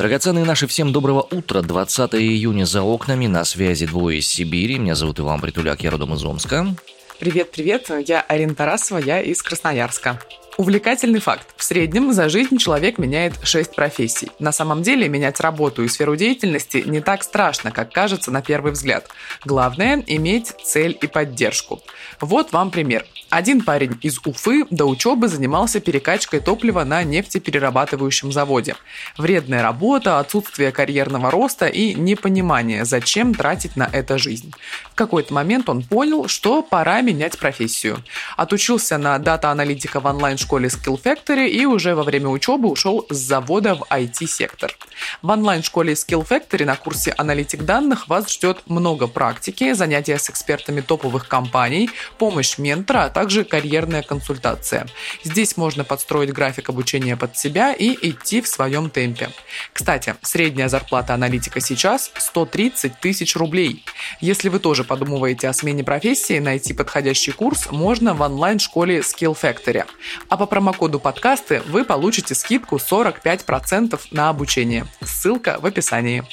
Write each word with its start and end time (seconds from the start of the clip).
Драгоценные 0.00 0.46
наши, 0.46 0.66
всем 0.66 0.92
доброго 0.92 1.20
утра. 1.30 1.60
20 1.60 2.14
июня 2.14 2.64
за 2.64 2.80
окнами, 2.80 3.26
на 3.26 3.44
связи 3.44 3.84
двое 3.84 4.20
из 4.20 4.28
Сибири. 4.28 4.78
Меня 4.78 4.94
зовут 4.94 5.20
Иван 5.20 5.42
Притуляк, 5.42 5.82
я 5.82 5.90
родом 5.90 6.14
из 6.14 6.24
Омска. 6.24 6.74
Привет-привет, 7.18 7.90
я 8.06 8.22
Арина 8.22 8.54
Тарасова, 8.54 8.96
я 8.96 9.20
из 9.20 9.42
Красноярска. 9.42 10.18
Увлекательный 10.60 11.20
факт. 11.20 11.54
В 11.56 11.64
среднем 11.64 12.12
за 12.12 12.28
жизнь 12.28 12.58
человек 12.58 12.98
меняет 12.98 13.32
6 13.42 13.74
профессий. 13.74 14.30
На 14.38 14.52
самом 14.52 14.82
деле 14.82 15.08
менять 15.08 15.40
работу 15.40 15.82
и 15.82 15.88
сферу 15.88 16.16
деятельности 16.16 16.84
не 16.86 17.00
так 17.00 17.22
страшно, 17.22 17.70
как 17.70 17.92
кажется 17.92 18.30
на 18.30 18.42
первый 18.42 18.72
взгляд. 18.72 19.08
Главное– 19.46 20.04
иметь 20.06 20.52
цель 20.62 20.98
и 21.00 21.06
поддержку. 21.06 21.80
Вот 22.20 22.52
вам 22.52 22.70
пример. 22.70 23.06
Один 23.30 23.62
парень 23.62 23.96
из 24.02 24.18
Уфы 24.26 24.66
до 24.68 24.84
учебы 24.84 25.28
занимался 25.28 25.80
перекачкой 25.80 26.40
топлива 26.40 26.84
на 26.84 27.04
нефтеперерабатывающем 27.04 28.30
заводе. 28.30 28.76
Вредная 29.16 29.62
работа, 29.62 30.18
отсутствие 30.18 30.72
карьерного 30.72 31.30
роста 31.30 31.68
и 31.68 31.94
непонимание, 31.94 32.84
зачем 32.84 33.34
тратить 33.34 33.76
на 33.76 33.88
это 33.90 34.18
жизнь. 34.18 34.52
В 34.92 34.94
какой-то 34.94 35.32
момент 35.32 35.70
он 35.70 35.82
понял, 35.82 36.28
что 36.28 36.60
пора 36.60 37.00
менять 37.00 37.38
профессию. 37.38 38.04
Отучился 38.36 38.98
на 38.98 39.16
дата-аналитика 39.18 40.00
в 40.00 40.06
онлайн-школе 40.06 40.49
Skill 40.58 41.00
Factory 41.02 41.48
и 41.48 41.64
уже 41.64 41.94
во 41.94 42.02
время 42.02 42.28
учебы 42.28 42.68
ушел 42.68 43.06
с 43.08 43.16
завода 43.16 43.74
в 43.76 43.82
IT-сектор. 43.90 44.76
В 45.22 45.30
онлайн-школе 45.30 45.94
Skill 45.94 46.26
Factory 46.26 46.64
на 46.64 46.76
курсе 46.76 47.12
аналитик 47.16 47.62
данных 47.62 48.08
вас 48.08 48.30
ждет 48.30 48.62
много 48.66 49.06
практики, 49.06 49.72
занятия 49.72 50.18
с 50.18 50.28
экспертами 50.30 50.80
топовых 50.80 51.28
компаний, 51.28 51.90
помощь 52.18 52.58
ментора, 52.58 53.04
а 53.04 53.10
также 53.10 53.44
карьерная 53.44 54.02
консультация. 54.02 54.86
Здесь 55.24 55.56
можно 55.56 55.84
подстроить 55.84 56.32
график 56.32 56.68
обучения 56.68 57.16
под 57.16 57.36
себя 57.36 57.72
и 57.72 57.96
идти 58.10 58.40
в 58.40 58.48
своем 58.48 58.90
темпе. 58.90 59.30
Кстати, 59.72 60.16
средняя 60.22 60.68
зарплата 60.68 61.14
аналитика 61.14 61.60
сейчас 61.60 62.10
130 62.16 63.00
тысяч 63.00 63.36
рублей. 63.36 63.84
Если 64.20 64.48
вы 64.48 64.58
тоже 64.58 64.84
подумываете 64.84 65.48
о 65.48 65.52
смене 65.52 65.84
профессии, 65.84 66.38
найти 66.38 66.72
подходящий 66.72 67.32
курс 67.32 67.68
можно 67.70 68.14
в 68.14 68.20
онлайн-школе 68.20 69.00
Skill 69.00 69.36
Factory. 69.40 69.84
А 70.28 70.36
по 70.40 70.46
промокоду 70.46 70.98
подкасты 70.98 71.60
вы 71.68 71.84
получите 71.84 72.34
скидку 72.34 72.76
45% 72.76 74.00
на 74.10 74.30
обучение. 74.30 74.86
Ссылка 75.04 75.58
в 75.60 75.66
описании. 75.66 76.24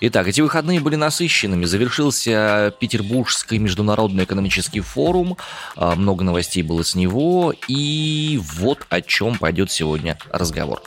Итак, 0.00 0.28
эти 0.28 0.40
выходные 0.40 0.78
были 0.78 0.94
насыщенными. 0.94 1.64
Завершился 1.64 2.72
Петербургский 2.78 3.58
международный 3.58 4.22
экономический 4.22 4.78
форум. 4.78 5.36
А, 5.74 5.96
много 5.96 6.22
новостей 6.22 6.62
было 6.62 6.84
с 6.84 6.94
него. 6.94 7.52
И 7.66 8.40
вот 8.54 8.86
о 8.90 9.00
чем 9.00 9.36
пойдет 9.36 9.72
сегодня 9.72 10.16
разговор. 10.30 10.80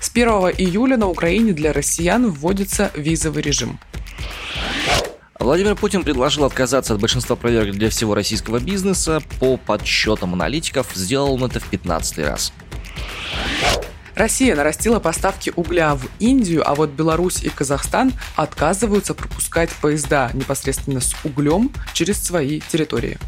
С 0.00 0.08
1 0.08 0.28
июля 0.56 0.96
на 0.96 1.08
Украине 1.08 1.52
для 1.52 1.74
россиян 1.74 2.30
вводится 2.30 2.90
визовый 2.94 3.42
режим. 3.42 3.78
Владимир 5.42 5.74
Путин 5.74 6.04
предложил 6.04 6.44
отказаться 6.44 6.94
от 6.94 7.00
большинства 7.00 7.34
проверок 7.34 7.72
для 7.72 7.90
всего 7.90 8.14
российского 8.14 8.60
бизнеса. 8.60 9.20
По 9.40 9.56
подсчетам 9.56 10.34
аналитиков, 10.34 10.86
сделал 10.94 11.34
он 11.34 11.44
это 11.44 11.58
в 11.58 11.64
15 11.64 12.18
раз. 12.20 12.52
Россия 14.14 14.54
нарастила 14.54 15.00
поставки 15.00 15.52
угля 15.56 15.96
в 15.96 16.02
Индию, 16.20 16.68
а 16.68 16.74
вот 16.74 16.90
Беларусь 16.90 17.42
и 17.42 17.48
Казахстан 17.48 18.12
отказываются 18.36 19.14
пропускать 19.14 19.70
поезда 19.70 20.30
непосредственно 20.32 21.00
с 21.00 21.14
углем 21.24 21.72
через 21.92 22.22
свои 22.22 22.60
территории. 22.60 23.18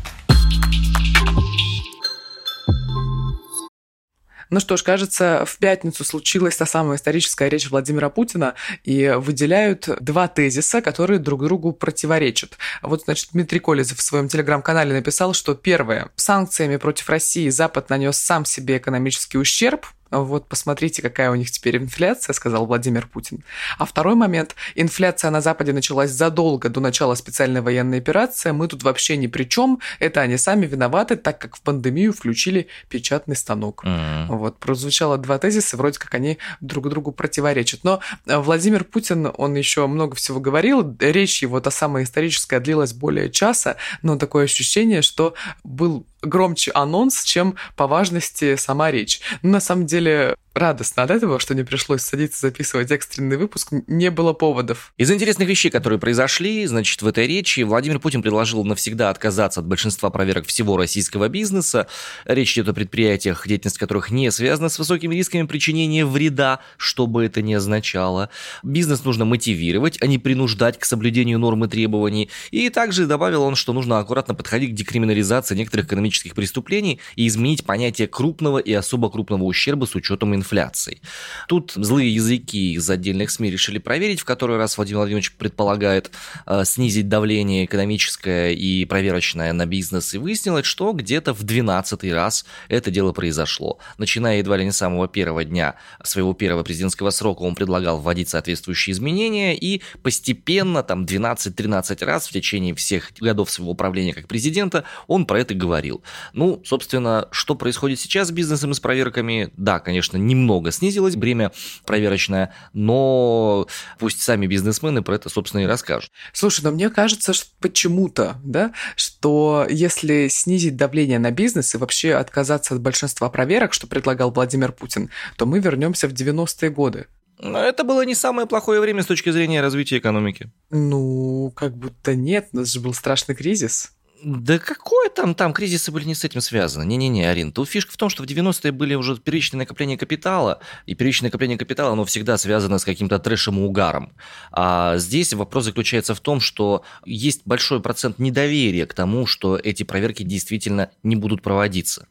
Ну 4.54 4.60
что 4.60 4.76
ж, 4.76 4.84
кажется, 4.84 5.42
в 5.44 5.56
пятницу 5.58 6.04
случилась 6.04 6.56
та 6.56 6.64
самая 6.64 6.96
историческая 6.96 7.48
речь 7.48 7.68
Владимира 7.68 8.08
Путина, 8.08 8.54
и 8.84 9.12
выделяют 9.16 9.88
два 10.00 10.28
тезиса, 10.28 10.80
которые 10.80 11.18
друг 11.18 11.42
другу 11.42 11.72
противоречат. 11.72 12.56
Вот, 12.80 13.02
значит, 13.02 13.30
Дмитрий 13.32 13.58
Колезов 13.58 13.98
в 13.98 14.02
своем 14.02 14.28
телеграм-канале 14.28 14.92
написал, 14.92 15.34
что 15.34 15.56
первое, 15.56 16.10
санкциями 16.14 16.76
против 16.76 17.08
России 17.08 17.48
Запад 17.48 17.90
нанес 17.90 18.16
сам 18.16 18.44
себе 18.44 18.76
экономический 18.76 19.38
ущерб, 19.38 19.88
вот 20.10 20.48
посмотрите, 20.48 21.02
какая 21.02 21.30
у 21.30 21.34
них 21.34 21.50
теперь 21.50 21.76
инфляция, 21.76 22.32
сказал 22.32 22.66
Владимир 22.66 23.06
Путин. 23.06 23.42
А 23.78 23.84
второй 23.84 24.14
момент. 24.14 24.54
Инфляция 24.74 25.30
на 25.30 25.40
Западе 25.40 25.72
началась 25.72 26.10
задолго 26.10 26.68
до 26.68 26.80
начала 26.80 27.14
специальной 27.14 27.60
военной 27.60 27.98
операции. 27.98 28.50
Мы 28.52 28.68
тут 28.68 28.82
вообще 28.82 29.16
ни 29.16 29.26
при 29.26 29.44
чем. 29.44 29.80
Это 29.98 30.20
они 30.20 30.36
сами 30.36 30.66
виноваты, 30.66 31.16
так 31.16 31.38
как 31.38 31.56
в 31.56 31.62
пандемию 31.62 32.12
включили 32.12 32.68
печатный 32.88 33.36
станок. 33.36 33.84
Mm-hmm. 33.84 34.26
Вот, 34.28 34.58
прозвучало 34.58 35.18
два 35.18 35.38
тезиса, 35.38 35.76
вроде 35.76 35.98
как 35.98 36.14
они 36.14 36.38
друг 36.60 36.88
другу 36.88 37.12
противоречат. 37.12 37.84
Но 37.84 38.00
э, 38.26 38.38
Владимир 38.38 38.84
Путин, 38.84 39.30
он 39.36 39.54
еще 39.54 39.86
много 39.86 40.14
всего 40.16 40.40
говорил. 40.40 40.96
Речь 41.00 41.42
его, 41.42 41.60
та 41.60 41.70
самая 41.70 42.04
историческая, 42.04 42.60
длилась 42.60 42.92
более 42.92 43.30
часа, 43.30 43.76
но 44.02 44.16
такое 44.16 44.44
ощущение, 44.44 45.02
что 45.02 45.34
был 45.64 46.06
громче 46.24 46.70
анонс, 46.72 47.24
чем 47.24 47.56
по 47.76 47.86
важности 47.86 48.56
сама 48.56 48.90
речь. 48.90 49.20
Но 49.42 49.50
на 49.50 49.60
самом 49.60 49.86
деле 49.86 50.36
радостно 50.54 51.02
от 51.02 51.10
этого, 51.10 51.40
что 51.40 51.54
не 51.54 51.64
пришлось 51.64 52.02
садиться 52.02 52.40
записывать 52.40 52.90
экстренный 52.90 53.36
выпуск, 53.36 53.72
не 53.88 54.10
было 54.10 54.32
поводов. 54.32 54.92
Из 54.96 55.10
интересных 55.10 55.48
вещей, 55.48 55.70
которые 55.70 55.98
произошли, 55.98 56.64
значит, 56.66 57.02
в 57.02 57.06
этой 57.06 57.26
речи 57.26 57.60
Владимир 57.60 57.98
Путин 57.98 58.22
предложил 58.22 58.64
навсегда 58.64 59.10
отказаться 59.10 59.60
от 59.60 59.66
большинства 59.66 60.10
проверок 60.10 60.46
всего 60.46 60.76
российского 60.76 61.28
бизнеса. 61.28 61.88
Речь 62.24 62.54
идет 62.54 62.68
о 62.68 62.74
предприятиях, 62.74 63.46
деятельность 63.46 63.78
которых 63.78 64.10
не 64.10 64.30
связана 64.30 64.68
с 64.68 64.78
высокими 64.78 65.14
рисками 65.14 65.42
причинения 65.46 66.06
вреда, 66.06 66.60
что 66.76 67.06
бы 67.06 67.24
это 67.24 67.42
ни 67.42 67.54
означало. 67.54 68.30
Бизнес 68.62 69.04
нужно 69.04 69.24
мотивировать, 69.24 69.98
а 70.00 70.06
не 70.06 70.18
принуждать 70.18 70.78
к 70.78 70.84
соблюдению 70.84 71.38
норм 71.40 71.64
и 71.64 71.68
требований. 71.68 72.30
И 72.52 72.68
также 72.70 73.06
добавил 73.06 73.42
он, 73.42 73.56
что 73.56 73.72
нужно 73.72 73.98
аккуратно 73.98 74.34
подходить 74.34 74.70
к 74.70 74.74
декриминализации 74.74 75.56
некоторых 75.56 75.86
экономических 75.86 76.34
преступлений 76.34 77.00
и 77.16 77.26
изменить 77.26 77.64
понятие 77.64 78.06
крупного 78.06 78.58
и 78.58 78.72
особо 78.72 79.10
крупного 79.10 79.42
ущерба 79.44 79.86
с 79.86 79.94
учетом 79.94 80.34
инфляции 80.34 80.43
инфляцией. 80.44 81.00
Тут 81.48 81.72
злые 81.74 82.14
языки 82.14 82.74
из 82.74 82.88
отдельных 82.88 83.30
СМИ 83.30 83.50
решили 83.50 83.78
проверить, 83.78 84.20
в 84.20 84.24
который 84.24 84.58
раз 84.58 84.76
Владимир 84.76 84.98
Владимирович 84.98 85.32
предполагает 85.32 86.10
э, 86.46 86.64
снизить 86.64 87.08
давление 87.08 87.64
экономическое 87.64 88.52
и 88.52 88.84
проверочное 88.84 89.52
на 89.52 89.66
бизнес, 89.66 90.14
и 90.14 90.18
выяснилось, 90.18 90.66
что 90.66 90.92
где-то 90.92 91.32
в 91.32 91.42
12 91.42 92.12
раз 92.12 92.44
это 92.68 92.90
дело 92.90 93.12
произошло. 93.12 93.78
Начиная 93.96 94.38
едва 94.38 94.58
ли 94.58 94.66
не 94.66 94.72
с 94.72 94.76
самого 94.76 95.08
первого 95.08 95.44
дня 95.44 95.76
своего 96.02 96.34
первого 96.34 96.62
президентского 96.62 97.10
срока 97.10 97.42
он 97.42 97.54
предлагал 97.54 97.98
вводить 97.98 98.28
соответствующие 98.28 98.92
изменения, 98.92 99.56
и 99.56 99.82
постепенно, 100.02 100.82
там 100.82 101.04
12-13 101.04 102.04
раз 102.04 102.28
в 102.28 102.32
течение 102.32 102.74
всех 102.74 103.12
годов 103.18 103.50
своего 103.50 103.72
управления 103.72 104.12
как 104.12 104.28
президента 104.28 104.84
он 105.06 105.24
про 105.24 105.40
это 105.40 105.54
говорил. 105.54 106.02
Ну, 106.32 106.60
собственно, 106.64 107.28
что 107.30 107.54
происходит 107.54 107.98
сейчас 108.00 108.28
с 108.28 108.30
бизнесом 108.30 108.72
и 108.72 108.74
с 108.74 108.80
проверками? 108.80 109.50
Да, 109.56 109.78
конечно, 109.78 110.16
не 110.16 110.33
немного 110.34 110.70
снизилось 110.70 111.16
бремя 111.16 111.52
проверочное, 111.86 112.54
но 112.72 113.66
пусть 113.98 114.20
сами 114.20 114.46
бизнесмены 114.46 115.02
про 115.02 115.14
это, 115.14 115.28
собственно, 115.28 115.62
и 115.62 115.66
расскажут. 115.66 116.10
Слушай, 116.32 116.64
но 116.64 116.70
мне 116.72 116.90
кажется, 116.90 117.32
что 117.32 117.46
почему-то, 117.60 118.36
да, 118.44 118.72
что 118.96 119.66
если 119.70 120.28
снизить 120.28 120.76
давление 120.76 121.18
на 121.18 121.30
бизнес 121.30 121.74
и 121.74 121.78
вообще 121.78 122.14
отказаться 122.14 122.74
от 122.74 122.80
большинства 122.80 123.28
проверок, 123.28 123.72
что 123.72 123.86
предлагал 123.86 124.30
Владимир 124.30 124.72
Путин, 124.72 125.10
то 125.36 125.46
мы 125.46 125.60
вернемся 125.60 126.08
в 126.08 126.12
90-е 126.12 126.70
годы. 126.70 127.06
Но 127.38 127.58
это 127.58 127.84
было 127.84 128.04
не 128.04 128.14
самое 128.14 128.46
плохое 128.46 128.80
время 128.80 129.02
с 129.02 129.06
точки 129.06 129.30
зрения 129.30 129.60
развития 129.60 129.98
экономики. 129.98 130.50
Ну, 130.70 131.52
как 131.56 131.76
будто 131.76 132.14
нет, 132.14 132.48
у 132.52 132.58
нас 132.58 132.68
же 132.68 132.80
был 132.80 132.94
страшный 132.94 133.34
кризис. 133.34 133.92
Да 134.24 134.58
какой 134.58 135.10
там, 135.10 135.34
там 135.34 135.52
кризисы 135.52 135.92
были 135.92 136.04
не 136.04 136.14
с 136.14 136.24
этим 136.24 136.40
связаны. 136.40 136.84
Не-не-не, 136.84 137.28
Арин, 137.28 137.52
тут 137.52 137.68
фишка 137.68 137.92
в 137.92 137.98
том, 137.98 138.08
что 138.08 138.22
в 138.22 138.26
90-е 138.26 138.72
были 138.72 138.94
уже 138.94 139.18
первичные 139.18 139.58
накопления 139.58 139.98
капитала, 139.98 140.60
и 140.86 140.94
первичное 140.94 141.28
накопление 141.28 141.58
капитала, 141.58 141.92
оно 141.92 142.06
всегда 142.06 142.38
связано 142.38 142.78
с 142.78 142.86
каким-то 142.86 143.18
трэшем 143.18 143.58
и 143.58 143.62
угаром. 143.62 144.14
А 144.50 144.96
здесь 144.96 145.34
вопрос 145.34 145.64
заключается 145.64 146.14
в 146.14 146.20
том, 146.20 146.40
что 146.40 146.84
есть 147.04 147.42
большой 147.44 147.82
процент 147.82 148.18
недоверия 148.18 148.86
к 148.86 148.94
тому, 148.94 149.26
что 149.26 149.58
эти 149.58 149.82
проверки 149.82 150.22
действительно 150.22 150.90
не 151.02 151.16
будут 151.16 151.42
проводиться. 151.42 152.08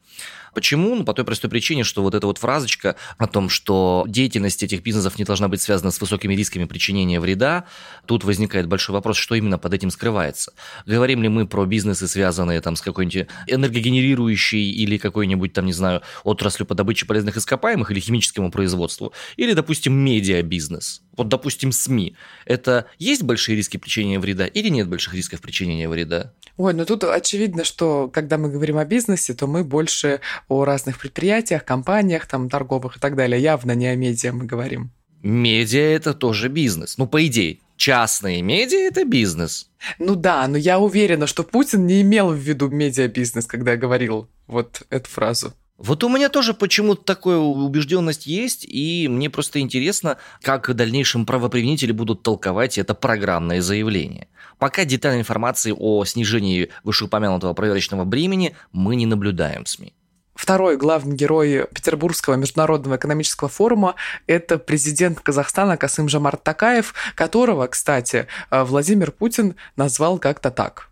Почему? 0.54 0.96
Ну, 0.96 1.04
по 1.04 1.14
той 1.14 1.26
простой 1.26 1.50
причине, 1.50 1.84
что 1.84 2.04
вот 2.04 2.14
эта 2.16 2.28
вот 2.28 2.38
фразочка 2.38 2.96
о 3.18 3.28
том, 3.28 3.50
что 3.50 4.06
деятельность 4.08 4.62
этих 4.64 4.84
бизнесов 4.84 5.18
не 5.18 5.26
должна 5.26 5.48
быть 5.48 5.62
связана 5.62 5.92
с 5.92 6.00
высокими 6.00 6.36
рисками 6.36 6.66
причинения 6.66 7.20
вреда, 7.20 7.66
тут 8.06 8.24
возникает 8.24 8.68
большой 8.68 8.94
вопрос, 8.94 9.18
что 9.18 9.36
именно 9.36 9.58
под 9.58 9.74
этим 9.74 9.90
скрывается. 9.90 10.54
Говорим 10.86 11.24
ли 11.24 11.30
мы 11.30 11.48
про 11.48 11.66
бизнесы, 11.66 12.08
связанные 12.08 12.62
там 12.62 12.76
с 12.76 12.82
какой-нибудь 12.82 13.28
энергогенерирующей 13.48 14.72
или 14.72 14.98
какой-нибудь 14.98 15.54
там, 15.54 15.66
не 15.66 15.74
знаю, 15.74 16.02
отраслью 16.24 16.68
по 16.68 16.76
добыче 16.76 17.06
полезных 17.06 17.38
ископаемых 17.38 17.92
или 17.92 18.00
химическому 18.00 18.52
производству, 18.52 19.14
или, 19.38 19.54
допустим, 19.54 19.94
медиабизнес. 19.94 21.02
Вот, 21.16 21.28
допустим, 21.28 21.72
СМИ, 21.72 22.16
это 22.46 22.88
есть 22.98 23.24
большие 23.24 23.56
риски 23.56 23.78
причинения 23.78 24.20
вреда 24.20 24.46
или 24.46 24.70
нет 24.70 24.88
больших 24.88 25.14
рисков 25.14 25.42
причинения 25.42 25.88
вреда? 25.88 26.34
Ой, 26.58 26.74
ну 26.74 26.86
тут 26.86 27.04
очевидно, 27.04 27.64
что 27.64 28.10
когда 28.12 28.38
мы 28.38 28.50
говорим 28.50 28.78
о 28.78 28.86
бизнесе, 28.86 29.34
то 29.34 29.48
мы 29.48 29.64
больше 29.64 30.22
о 30.48 30.66
разных 30.66 31.00
предприятиях, 31.00 31.66
компаниях, 31.66 32.28
там, 32.28 32.50
торговых 32.50 32.98
и 32.98 33.00
так 33.00 33.16
далее. 33.16 33.42
Явно 33.42 33.74
не 33.74 33.88
о 33.88 33.96
медиа 33.96 34.34
мы 34.34 34.46
говорим. 34.46 34.92
Медиа– 35.22 35.80
это 35.96 36.14
тоже 36.14 36.50
бизнес. 36.50 36.98
Ну, 36.98 37.08
по 37.08 37.26
идее, 37.26 37.60
частные 37.78 38.42
медиа– 38.42 38.80
это 38.90 39.06
бизнес. 39.06 39.70
Ну 39.98 40.16
да, 40.16 40.46
но 40.48 40.58
я 40.58 40.80
уверена, 40.80 41.28
что 41.28 41.44
Путин 41.44 41.88
не 41.88 42.02
имел 42.02 42.32
в 42.32 42.38
виду 42.38 42.70
медиабизнес, 42.70 43.46
когда 43.46 43.78
говорил 43.78 44.30
вот 44.48 44.84
эту 44.90 45.10
фразу. 45.10 45.54
Вот 45.78 46.04
у 46.04 46.10
меня 46.10 46.30
тоже 46.30 46.54
почему-то 46.54 47.04
такая 47.04 47.38
убежденность 47.38 48.28
есть, 48.28 48.64
и 48.64 49.08
мне 49.10 49.30
просто 49.30 49.60
интересно, 49.60 50.18
как 50.42 50.70
в 50.70 50.74
дальнейшем 50.74 51.26
правоприменители 51.26 51.92
будут 51.92 52.22
толковать 52.22 52.78
это 52.78 52.94
программное 52.94 53.60
заявление. 53.60 54.28
Пока 54.60 54.86
детальной 54.86 55.22
информации 55.22 55.74
о 55.76 56.06
снижении 56.06 56.70
вышеупомянутого 56.84 57.54
проверочного 57.54 58.06
бремени 58.06 58.56
мы 58.72 58.96
не 58.96 59.08
наблюдаем 59.08 59.64
в 59.64 59.70
СМИ. 59.70 59.94
Второй 60.36 60.78
главный 60.78 61.16
герой 61.16 61.68
Петербургского 61.74 62.36
международного 62.36 62.96
экономического 62.96 63.50
форума– 63.50 63.96
это 64.28 64.58
президент 64.58 65.20
Казахстана 65.20 65.78
Касым 65.78 66.08
Жамарт 66.08 66.44
Такаев, 66.44 66.94
которого, 67.16 67.68
кстати, 67.68 68.28
Владимир 68.50 69.12
Путин 69.12 69.56
назвал 69.76 70.18
как-то 70.18 70.50
так. 70.50 70.90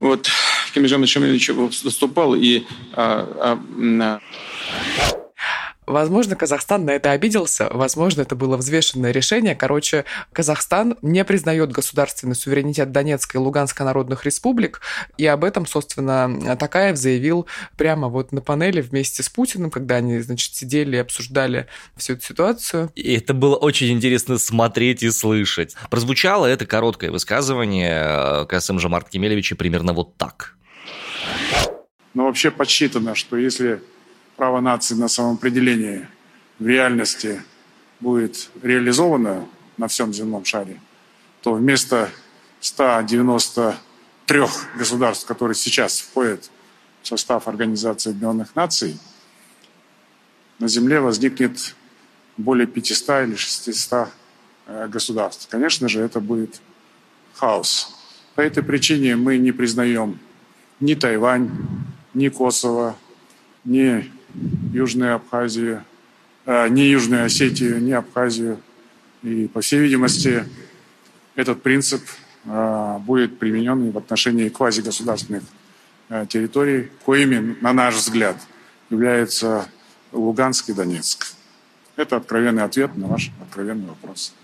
Вот 0.00 0.28
Кемежан 0.72 1.06
Шамилевич 1.06 1.50
выступал 1.50 2.34
и 2.34 2.64
а, 2.92 3.58
а, 3.80 4.20
Возможно, 5.86 6.34
Казахстан 6.34 6.84
на 6.84 6.90
это 6.90 7.12
обиделся, 7.12 7.68
возможно, 7.70 8.22
это 8.22 8.34
было 8.34 8.56
взвешенное 8.56 9.12
решение. 9.12 9.54
Короче, 9.54 10.04
Казахстан 10.32 10.96
не 11.00 11.24
признает 11.24 11.70
государственный 11.70 12.34
суверенитет 12.34 12.90
Донецкой 12.90 13.40
и 13.40 13.44
Луганской 13.44 13.86
народных 13.86 14.24
республик, 14.24 14.80
и 15.16 15.26
об 15.26 15.44
этом, 15.44 15.66
собственно, 15.66 16.56
Такаев 16.56 16.96
заявил 16.96 17.46
прямо 17.76 18.08
вот 18.08 18.32
на 18.32 18.40
панели 18.40 18.80
вместе 18.80 19.22
с 19.22 19.28
Путиным, 19.28 19.70
когда 19.70 19.96
они, 19.96 20.18
значит, 20.18 20.54
сидели 20.54 20.96
и 20.96 21.00
обсуждали 21.00 21.68
всю 21.96 22.14
эту 22.14 22.24
ситуацию. 22.24 22.90
И 22.96 23.14
это 23.14 23.32
было 23.32 23.54
очень 23.56 23.92
интересно 23.92 24.38
смотреть 24.38 25.02
и 25.02 25.10
слышать. 25.10 25.76
Прозвучало 25.90 26.46
это 26.46 26.66
короткое 26.66 27.10
высказывание 27.10 28.42
э, 28.42 28.46
Касым 28.46 28.80
Жамарт 28.80 29.08
Кемелевича 29.08 29.54
примерно 29.54 29.92
вот 29.92 30.16
так. 30.16 30.56
Но 32.14 32.24
вообще 32.24 32.50
подсчитано, 32.50 33.14
что 33.14 33.36
если 33.36 33.82
право 34.36 34.60
нации 34.60 34.94
на 34.94 35.08
самоопределение 35.08 36.08
в 36.58 36.66
реальности 36.66 37.42
будет 38.00 38.50
реализовано 38.62 39.46
на 39.76 39.88
всем 39.88 40.12
земном 40.12 40.44
шаре, 40.44 40.80
то 41.42 41.54
вместо 41.54 42.10
193 42.60 44.42
государств, 44.76 45.26
которые 45.26 45.54
сейчас 45.54 46.00
входят 46.00 46.50
в 47.02 47.06
состав 47.08 47.48
Организации 47.48 48.10
Объединенных 48.10 48.54
Наций, 48.54 48.98
на 50.58 50.68
Земле 50.68 51.00
возникнет 51.00 51.74
более 52.36 52.66
500 52.66 53.28
или 53.28 53.34
600 53.36 54.08
э, 54.66 54.88
государств. 54.88 55.48
Конечно 55.48 55.88
же, 55.88 56.00
это 56.00 56.20
будет 56.20 56.60
хаос. 57.34 57.94
По 58.34 58.40
этой 58.40 58.62
причине 58.62 59.16
мы 59.16 59.38
не 59.38 59.52
признаем 59.52 60.18
ни 60.80 60.94
Тайвань, 60.94 61.50
ни 62.14 62.28
Косово, 62.28 62.96
ни 63.64 64.10
Южную 64.72 65.14
Абхазию, 65.16 65.84
э, 66.44 66.68
ни 66.68 66.82
Южную 66.82 67.24
Осетию, 67.24 67.82
ни 67.82 67.92
Абхазию. 67.92 68.58
И, 69.22 69.48
по 69.48 69.60
всей 69.60 69.80
видимости, 69.80 70.44
этот 71.34 71.62
принцип 71.62 72.02
э, 72.44 72.98
будет 73.00 73.38
применен 73.38 73.90
в 73.90 73.98
отношении 73.98 74.48
квазигосударственных 74.48 75.42
э, 76.08 76.26
территорий, 76.28 76.90
коими, 77.04 77.56
на 77.60 77.72
наш 77.72 77.94
взгляд, 77.94 78.36
являются 78.90 79.68
Луганск 80.12 80.68
и 80.70 80.72
Донецк. 80.72 81.34
Это 81.96 82.16
откровенный 82.16 82.62
ответ 82.62 82.96
на 82.96 83.06
ваш 83.06 83.30
откровенный 83.42 83.88
вопрос. 83.88 84.34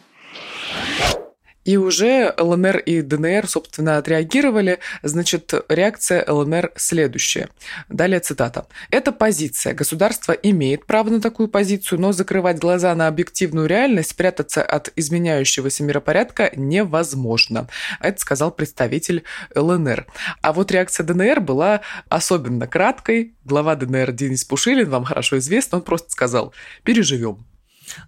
И 1.64 1.76
уже 1.76 2.34
ЛНР 2.36 2.78
и 2.78 3.02
ДНР, 3.02 3.48
собственно, 3.48 3.98
отреагировали. 3.98 4.80
Значит, 5.02 5.52
реакция 5.68 6.24
ЛНР 6.30 6.72
следующая. 6.76 7.48
Далее 7.88 8.20
цитата. 8.20 8.66
«Эта 8.90 9.12
позиция. 9.12 9.74
Государство 9.74 10.32
имеет 10.32 10.86
право 10.86 11.10
на 11.10 11.20
такую 11.20 11.48
позицию, 11.48 12.00
но 12.00 12.12
закрывать 12.12 12.58
глаза 12.58 12.94
на 12.94 13.06
объективную 13.06 13.66
реальность, 13.66 14.16
прятаться 14.16 14.62
от 14.62 14.92
изменяющегося 14.96 15.84
миропорядка 15.84 16.50
невозможно». 16.56 17.68
Это 18.00 18.20
сказал 18.20 18.50
представитель 18.50 19.22
ЛНР. 19.54 20.06
А 20.40 20.52
вот 20.52 20.72
реакция 20.72 21.04
ДНР 21.04 21.40
была 21.40 21.82
особенно 22.08 22.66
краткой. 22.66 23.34
Глава 23.44 23.76
ДНР 23.76 24.12
Денис 24.12 24.44
Пушилин, 24.44 24.88
вам 24.90 25.04
хорошо 25.04 25.38
известно, 25.38 25.78
он 25.78 25.84
просто 25.84 26.10
сказал 26.10 26.52
«переживем». 26.82 27.44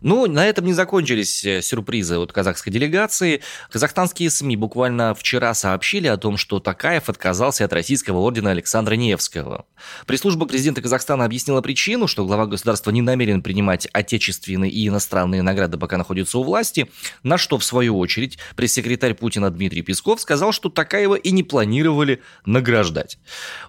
Ну, 0.00 0.26
на 0.26 0.46
этом 0.46 0.64
не 0.64 0.72
закончились 0.72 1.44
э, 1.44 1.62
сюрпризы 1.62 2.18
от 2.18 2.32
казахской 2.32 2.72
делегации. 2.72 3.42
Казахстанские 3.70 4.30
СМИ 4.30 4.56
буквально 4.56 5.14
вчера 5.14 5.54
сообщили 5.54 6.06
о 6.06 6.16
том, 6.16 6.36
что 6.36 6.60
Такаев 6.60 7.08
отказался 7.08 7.64
от 7.64 7.72
российского 7.72 8.18
ордена 8.18 8.50
Александра 8.50 8.94
Невского. 8.94 9.66
Пресс-служба 10.06 10.46
президента 10.46 10.82
Казахстана 10.82 11.24
объяснила 11.24 11.60
причину, 11.60 12.06
что 12.06 12.24
глава 12.24 12.46
государства 12.46 12.90
не 12.90 13.02
намерен 13.02 13.42
принимать 13.42 13.86
отечественные 13.92 14.70
и 14.70 14.88
иностранные 14.88 15.42
награды, 15.42 15.78
пока 15.78 15.96
находится 15.96 16.38
у 16.38 16.42
власти, 16.42 16.90
на 17.22 17.38
что, 17.38 17.58
в 17.58 17.64
свою 17.64 17.98
очередь, 17.98 18.38
пресс-секретарь 18.56 19.14
Путина 19.14 19.50
Дмитрий 19.50 19.82
Песков 19.82 20.20
сказал, 20.20 20.52
что 20.52 20.68
Такаева 20.68 21.14
и 21.14 21.30
не 21.30 21.42
планировали 21.42 22.22
награждать. 22.44 23.18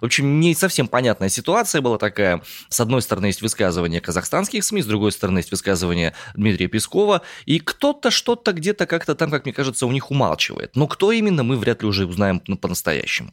В 0.00 0.04
общем, 0.04 0.40
не 0.40 0.54
совсем 0.54 0.88
понятная 0.88 1.28
ситуация 1.28 1.80
была 1.80 1.98
такая. 1.98 2.42
С 2.68 2.80
одной 2.80 3.02
стороны, 3.02 3.26
есть 3.26 3.42
высказывания 3.42 4.00
казахстанских 4.00 4.64
СМИ, 4.64 4.82
с 4.82 4.86
другой 4.86 5.12
стороны, 5.12 5.38
есть 5.38 5.50
высказывания 5.50 6.05
высказывания 6.06 6.14
Дмитрия 6.34 6.68
Пескова, 6.68 7.22
и 7.46 7.58
кто-то 7.58 8.10
что-то 8.10 8.52
где-то 8.52 8.86
как-то 8.86 9.14
там, 9.14 9.30
как 9.30 9.44
мне 9.44 9.52
кажется, 9.52 9.86
у 9.86 9.92
них 9.92 10.10
умалчивает. 10.10 10.76
Но 10.76 10.86
кто 10.86 11.12
именно, 11.12 11.42
мы 11.42 11.56
вряд 11.56 11.82
ли 11.82 11.88
уже 11.88 12.06
узнаем 12.06 12.40
по-настоящему. 12.40 13.32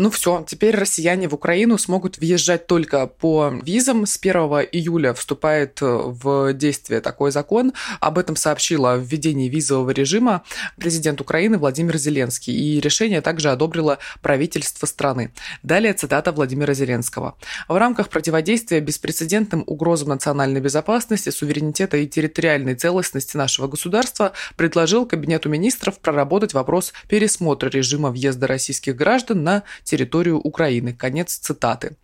Ну 0.00 0.08
все, 0.08 0.42
теперь 0.48 0.74
россияне 0.74 1.28
в 1.28 1.34
Украину 1.34 1.76
смогут 1.76 2.16
въезжать 2.16 2.66
только 2.66 3.06
по 3.06 3.52
визам. 3.62 4.06
С 4.06 4.16
1 4.18 4.34
июля 4.72 5.12
вступает 5.12 5.82
э, 5.82 5.84
в 5.84 6.54
действие 6.54 7.02
такой 7.02 7.32
закон. 7.32 7.74
Об 8.00 8.16
этом 8.16 8.34
сообщила 8.34 8.94
о 8.94 8.96
введении 8.96 9.50
визового 9.50 9.90
режима 9.90 10.42
президент 10.78 11.20
Украины 11.20 11.58
Владимир 11.58 11.98
Зеленский. 11.98 12.54
И 12.54 12.80
решение 12.80 13.20
также 13.20 13.50
одобрило 13.50 13.98
правительство 14.22 14.86
страны. 14.86 15.32
Далее 15.62 15.92
цитата 15.92 16.32
Владимира 16.32 16.72
Зеленского. 16.72 17.36
В 17.68 17.76
рамках 17.76 18.08
противодействия 18.08 18.80
беспрецедентным 18.80 19.64
угрозам 19.66 20.08
национальной 20.08 20.62
безопасности, 20.62 21.28
суверенитета 21.28 21.98
и 21.98 22.06
территориальной 22.06 22.74
целостности 22.74 23.36
нашего 23.36 23.68
государства 23.68 24.32
предложил 24.56 25.04
Кабинету 25.04 25.50
министров 25.50 25.98
проработать 25.98 26.54
вопрос 26.54 26.94
пересмотра 27.06 27.68
режима 27.68 28.10
въезда 28.10 28.46
российских 28.46 28.96
граждан 28.96 29.44
на 29.44 29.62
территорию 29.89 29.89
Украины. 30.42 30.92
Конец 30.92 31.34
цитаты. 31.36 31.96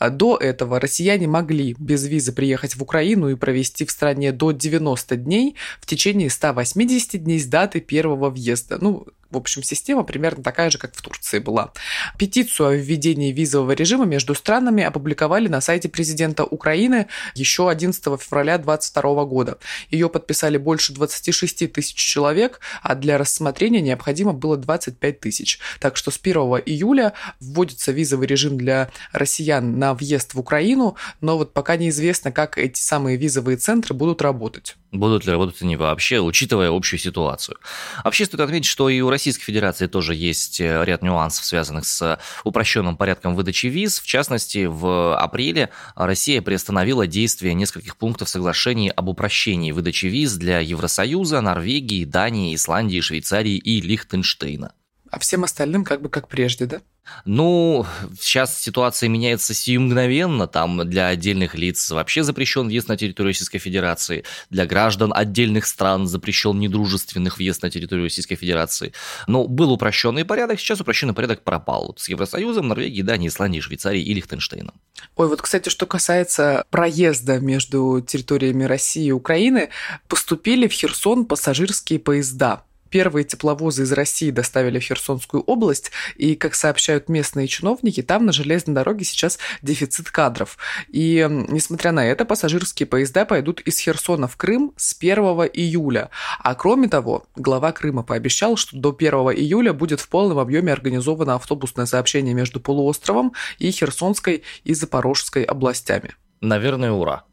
До 0.00 0.36
этого 0.36 0.80
россияне 0.80 1.26
могли 1.26 1.74
без 1.78 2.06
визы 2.06 2.32
приехать 2.32 2.76
в 2.76 2.82
Украину 2.82 3.28
и 3.28 3.36
провести 3.36 3.84
в 3.84 3.90
стране 3.90 4.32
до 4.32 4.52
90 4.52 5.16
дней 5.16 5.56
в 5.80 5.86
течение 5.86 6.30
180 6.30 7.22
дней 7.22 7.38
с 7.38 7.46
даты 7.46 7.80
первого 7.80 8.30
въезда. 8.30 8.78
Ну, 8.80 9.06
в 9.32 9.36
общем, 9.36 9.62
система 9.62 10.04
примерно 10.04 10.42
такая 10.42 10.70
же, 10.70 10.78
как 10.78 10.94
в 10.94 11.00
Турции 11.00 11.38
была. 11.38 11.72
Петицию 12.18 12.68
о 12.68 12.74
введении 12.74 13.32
визового 13.32 13.72
режима 13.72 14.04
между 14.04 14.34
странами 14.34 14.84
опубликовали 14.84 15.48
на 15.48 15.60
сайте 15.60 15.88
президента 15.88 16.44
Украины 16.44 17.06
еще 17.34 17.70
11 17.70 18.02
февраля 18.20 18.58
2022 18.58 19.24
года. 19.24 19.58
Ее 19.90 20.08
подписали 20.08 20.58
больше 20.58 20.92
26 20.92 21.72
тысяч 21.72 21.96
человек, 21.96 22.60
а 22.82 22.94
для 22.94 23.16
рассмотрения 23.16 23.80
необходимо 23.80 24.32
было 24.32 24.56
25 24.56 25.20
тысяч. 25.20 25.58
Так 25.80 25.96
что 25.96 26.10
с 26.10 26.20
1 26.22 26.36
июля 26.66 27.14
вводится 27.40 27.92
визовый 27.92 28.26
режим 28.26 28.58
для 28.58 28.90
россиян 29.12 29.78
на 29.78 29.94
въезд 29.94 30.34
в 30.34 30.40
Украину, 30.40 30.96
но 31.20 31.38
вот 31.38 31.54
пока 31.54 31.76
неизвестно, 31.76 32.32
как 32.32 32.58
эти 32.58 32.80
самые 32.80 33.16
визовые 33.16 33.56
центры 33.56 33.94
будут 33.94 34.20
работать. 34.20 34.76
Будут 34.92 35.24
ли 35.24 35.32
работать 35.32 35.62
они 35.62 35.76
вообще, 35.76 36.20
учитывая 36.20 36.70
общую 36.70 37.00
ситуацию. 37.00 37.56
Вообще 38.04 38.26
стоит 38.26 38.40
отметить, 38.40 38.66
что 38.66 38.90
и 38.90 39.00
у 39.00 39.08
Российской 39.22 39.44
Федерации 39.44 39.86
тоже 39.86 40.16
есть 40.16 40.60
э, 40.60 40.84
ряд 40.84 41.00
нюансов, 41.00 41.44
связанных 41.44 41.86
с 41.86 42.18
упрощенным 42.42 42.96
порядком 42.96 43.36
выдачи 43.36 43.66
виз. 43.66 44.00
В 44.00 44.06
частности, 44.06 44.64
в 44.64 45.16
апреле 45.16 45.70
Россия 45.94 46.42
приостановила 46.42 47.06
действие 47.06 47.54
нескольких 47.54 47.96
пунктов 47.96 48.28
соглашений 48.28 48.90
об 48.90 49.08
упрощении 49.08 49.70
выдачи 49.70 50.06
виз 50.06 50.34
для 50.34 50.58
Евросоюза, 50.58 51.40
Норвегии, 51.40 52.04
Дании, 52.04 52.56
Исландии, 52.56 52.98
Швейцарии 52.98 53.58
и 53.58 53.80
Лихтенштейна. 53.80 54.72
А 55.12 55.18
всем 55.18 55.44
остальным 55.44 55.84
как 55.84 56.00
бы 56.00 56.08
как 56.08 56.26
прежде, 56.26 56.64
да? 56.64 56.80
Ну, 57.26 57.84
сейчас 58.18 58.58
ситуация 58.58 59.10
меняется 59.10 59.52
сию 59.52 59.82
мгновенно. 59.82 60.46
Там 60.46 60.88
для 60.88 61.08
отдельных 61.08 61.54
лиц 61.54 61.90
вообще 61.90 62.22
запрещен 62.22 62.66
въезд 62.66 62.88
на 62.88 62.96
территорию 62.96 63.32
Российской 63.32 63.58
Федерации. 63.58 64.24
Для 64.48 64.64
граждан 64.64 65.12
отдельных 65.14 65.66
стран 65.66 66.06
запрещен 66.06 66.58
недружественных 66.58 67.36
въезд 67.36 67.62
на 67.62 67.68
территорию 67.68 68.06
Российской 68.06 68.36
Федерации. 68.36 68.94
Но 69.26 69.46
был 69.46 69.72
упрощенный 69.72 70.24
порядок, 70.24 70.58
сейчас 70.58 70.80
упрощенный 70.80 71.12
порядок 71.12 71.44
пропал. 71.44 71.88
Вот 71.88 72.00
с 72.00 72.08
Евросоюзом, 72.08 72.68
Норвегией, 72.68 73.02
Данией, 73.02 73.28
Исландией, 73.28 73.60
Швейцарией 73.60 74.06
и 74.06 74.14
Лихтенштейном. 74.14 74.72
Ой, 75.16 75.28
вот, 75.28 75.42
кстати, 75.42 75.68
что 75.68 75.84
касается 75.84 76.64
проезда 76.70 77.38
между 77.38 78.00
территориями 78.00 78.64
России 78.64 79.08
и 79.08 79.12
Украины, 79.12 79.68
поступили 80.08 80.68
в 80.68 80.72
Херсон 80.72 81.26
пассажирские 81.26 81.98
поезда 81.98 82.62
Первые 82.92 83.24
тепловозы 83.24 83.84
из 83.84 83.92
России 83.92 84.30
доставили 84.30 84.78
в 84.78 84.82
Херсонскую 84.82 85.42
область, 85.42 85.90
и, 86.16 86.36
как 86.36 86.54
сообщают 86.54 87.08
местные 87.08 87.48
чиновники, 87.48 88.02
там 88.02 88.26
на 88.26 88.32
железной 88.32 88.74
дороге 88.74 89.06
сейчас 89.06 89.38
дефицит 89.62 90.10
кадров. 90.10 90.58
И, 90.88 91.26
несмотря 91.48 91.92
на 91.92 92.06
это, 92.06 92.26
пассажирские 92.26 92.86
поезда 92.86 93.24
пойдут 93.24 93.62
из 93.62 93.78
Херсона 93.78 94.28
в 94.28 94.36
Крым 94.36 94.74
с 94.76 94.94
1 94.94 95.16
июля. 95.54 96.10
А 96.38 96.54
кроме 96.54 96.86
того, 96.88 97.24
глава 97.34 97.72
Крыма 97.72 98.02
пообещал, 98.02 98.56
что 98.56 98.76
до 98.76 98.94
1 98.96 99.12
июля 99.38 99.72
будет 99.72 100.00
в 100.00 100.08
полном 100.10 100.38
объеме 100.38 100.70
организовано 100.70 101.36
автобусное 101.36 101.86
сообщение 101.86 102.34
между 102.34 102.60
полуостровом 102.60 103.32
и 103.58 103.70
Херсонской 103.70 104.42
и 104.64 104.74
Запорожской 104.74 105.44
областями. 105.44 106.14
Наверное, 106.42 106.92
ура. 106.92 107.24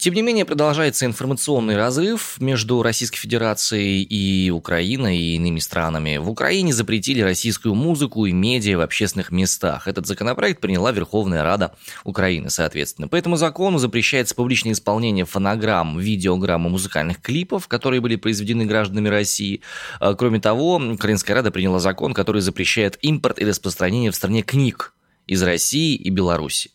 Тем 0.00 0.14
не 0.14 0.22
менее, 0.22 0.46
продолжается 0.46 1.04
информационный 1.04 1.76
разрыв 1.76 2.40
между 2.40 2.82
Российской 2.82 3.18
Федерацией 3.18 4.02
и 4.02 4.48
Украиной 4.48 5.18
и 5.18 5.36
иными 5.36 5.58
странами. 5.58 6.16
В 6.16 6.30
Украине 6.30 6.72
запретили 6.72 7.20
российскую 7.20 7.74
музыку 7.74 8.24
и 8.24 8.32
медиа 8.32 8.78
в 8.78 8.80
общественных 8.80 9.30
местах. 9.30 9.86
Этот 9.86 10.06
законопроект 10.06 10.62
приняла 10.62 10.90
Верховная 10.90 11.42
Рада 11.42 11.74
Украины, 12.04 12.48
соответственно. 12.48 13.08
По 13.08 13.16
этому 13.16 13.36
закону 13.36 13.76
запрещается 13.76 14.34
публичное 14.34 14.72
исполнение 14.72 15.26
фонограмм, 15.26 15.98
видеограмм 15.98 16.66
и 16.66 16.70
музыкальных 16.70 17.20
клипов, 17.20 17.68
которые 17.68 18.00
были 18.00 18.16
произведены 18.16 18.64
гражданами 18.64 19.10
России. 19.10 19.60
А, 19.98 20.14
кроме 20.14 20.40
того, 20.40 20.76
Украинская 20.76 21.36
Рада 21.36 21.50
приняла 21.50 21.78
закон, 21.78 22.14
который 22.14 22.40
запрещает 22.40 22.98
импорт 23.02 23.38
и 23.38 23.44
распространение 23.44 24.10
в 24.10 24.16
стране 24.16 24.40
книг 24.40 24.94
из 25.30 25.42
России 25.44 25.94
и 25.94 26.10
Беларуси. 26.10 26.72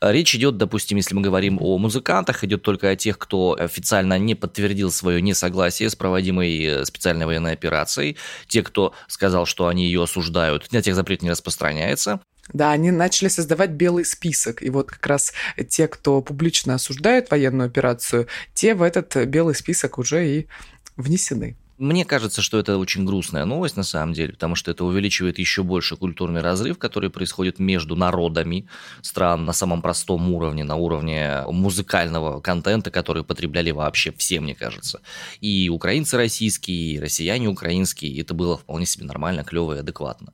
Речь 0.00 0.34
идет, 0.34 0.56
допустим, 0.56 0.96
если 0.96 1.14
мы 1.14 1.20
говорим 1.20 1.58
о 1.60 1.76
музыкантах, 1.76 2.42
идет 2.42 2.62
только 2.62 2.88
о 2.88 2.96
тех, 2.96 3.18
кто 3.18 3.54
официально 3.60 4.18
не 4.18 4.34
подтвердил 4.34 4.90
свое 4.90 5.20
несогласие 5.20 5.90
с 5.90 5.94
проводимой 5.94 6.64
э, 6.64 6.84
специальной 6.86 7.26
военной 7.26 7.52
операцией, 7.52 8.16
те, 8.46 8.62
кто 8.62 8.94
сказал, 9.08 9.44
что 9.44 9.66
они 9.66 9.84
ее 9.84 10.04
осуждают, 10.04 10.72
на 10.72 10.80
тех 10.80 10.94
запрет 10.94 11.20
не 11.20 11.30
распространяется. 11.30 12.20
Да, 12.54 12.72
они 12.72 12.90
начали 12.90 13.28
создавать 13.28 13.72
белый 13.72 14.06
список. 14.06 14.62
И 14.62 14.70
вот 14.70 14.90
как 14.90 15.06
раз 15.06 15.34
те, 15.68 15.86
кто 15.86 16.22
публично 16.22 16.76
осуждает 16.76 17.30
военную 17.30 17.66
операцию, 17.66 18.26
те 18.54 18.74
в 18.74 18.80
этот 18.80 19.14
белый 19.26 19.54
список 19.54 19.98
уже 19.98 20.26
и 20.26 20.46
внесены. 20.96 21.58
Мне 21.78 22.04
кажется, 22.04 22.42
что 22.42 22.58
это 22.58 22.76
очень 22.76 23.04
грустная 23.04 23.44
новость 23.44 23.76
на 23.76 23.84
самом 23.84 24.12
деле, 24.12 24.32
потому 24.32 24.56
что 24.56 24.72
это 24.72 24.84
увеличивает 24.84 25.38
еще 25.38 25.62
больше 25.62 25.96
культурный 25.96 26.40
разрыв, 26.40 26.76
который 26.76 27.08
происходит 27.08 27.60
между 27.60 27.94
народами 27.94 28.66
стран 29.00 29.44
на 29.44 29.52
самом 29.52 29.80
простом 29.80 30.28
уровне, 30.32 30.64
на 30.64 30.74
уровне 30.74 31.44
музыкального 31.46 32.40
контента, 32.40 32.90
который 32.90 33.22
потребляли 33.22 33.70
вообще 33.70 34.10
все, 34.10 34.40
мне 34.40 34.56
кажется. 34.56 35.02
И 35.40 35.68
украинцы 35.68 36.16
российские, 36.16 36.94
и 36.94 36.98
россияне 36.98 37.46
украинские, 37.48 38.20
это 38.20 38.34
было 38.34 38.58
вполне 38.58 38.84
себе 38.84 39.06
нормально, 39.06 39.44
клево 39.44 39.74
и 39.76 39.78
адекватно. 39.78 40.32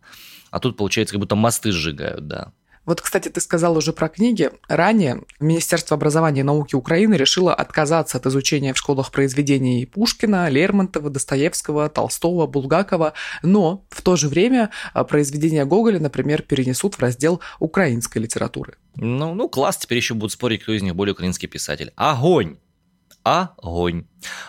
А 0.51 0.61
тут, 0.61 0.79
получается, 0.79 1.13
как 1.13 1.21
будто 1.21 1.37
мосты 1.37 1.73
сжигают, 1.73 2.27
да. 2.27 2.53
Вот, 2.87 3.01
кстати, 3.01 3.29
ты 3.29 3.41
сказал 3.41 3.77
уже 3.77 3.93
про 3.93 4.09
книги. 4.09 4.51
Ранее 4.69 5.23
Министерство 5.41 5.97
образования 5.97 6.41
и 6.41 6.45
науки 6.45 6.75
Украины 6.75 7.15
решило 7.15 7.55
отказаться 7.55 8.19
от 8.19 8.27
изучения 8.27 8.75
в 8.75 8.79
школах 8.79 9.11
произведений 9.11 9.87
Пушкина, 9.87 10.49
Лермонтова, 10.49 11.11
Достоевского, 11.11 11.89
Толстого, 11.89 12.47
Булгакова, 12.47 13.15
но 13.43 13.85
в 13.91 14.03
то 14.03 14.17
же 14.17 14.29
время 14.29 14.71
а, 14.93 15.05
произведения 15.05 15.65
Гоголя, 15.65 15.99
например, 15.99 16.43
перенесут 16.43 16.95
в 16.95 17.01
раздел 17.01 17.41
украинской 17.59 18.19
литературы. 18.19 18.75
Ну, 18.97 19.35
ну 19.35 19.49
класс, 19.49 19.79
теперь 19.79 19.99
еще 19.99 20.15
будут 20.15 20.33
спорить, 20.33 20.63
кто 20.63 20.73
из 20.73 20.83
них 20.83 20.95
более 20.95 21.13
украинский 21.13 21.49
писатель. 21.49 21.93
Огонь! 21.97 22.59
огонь. 23.25 24.07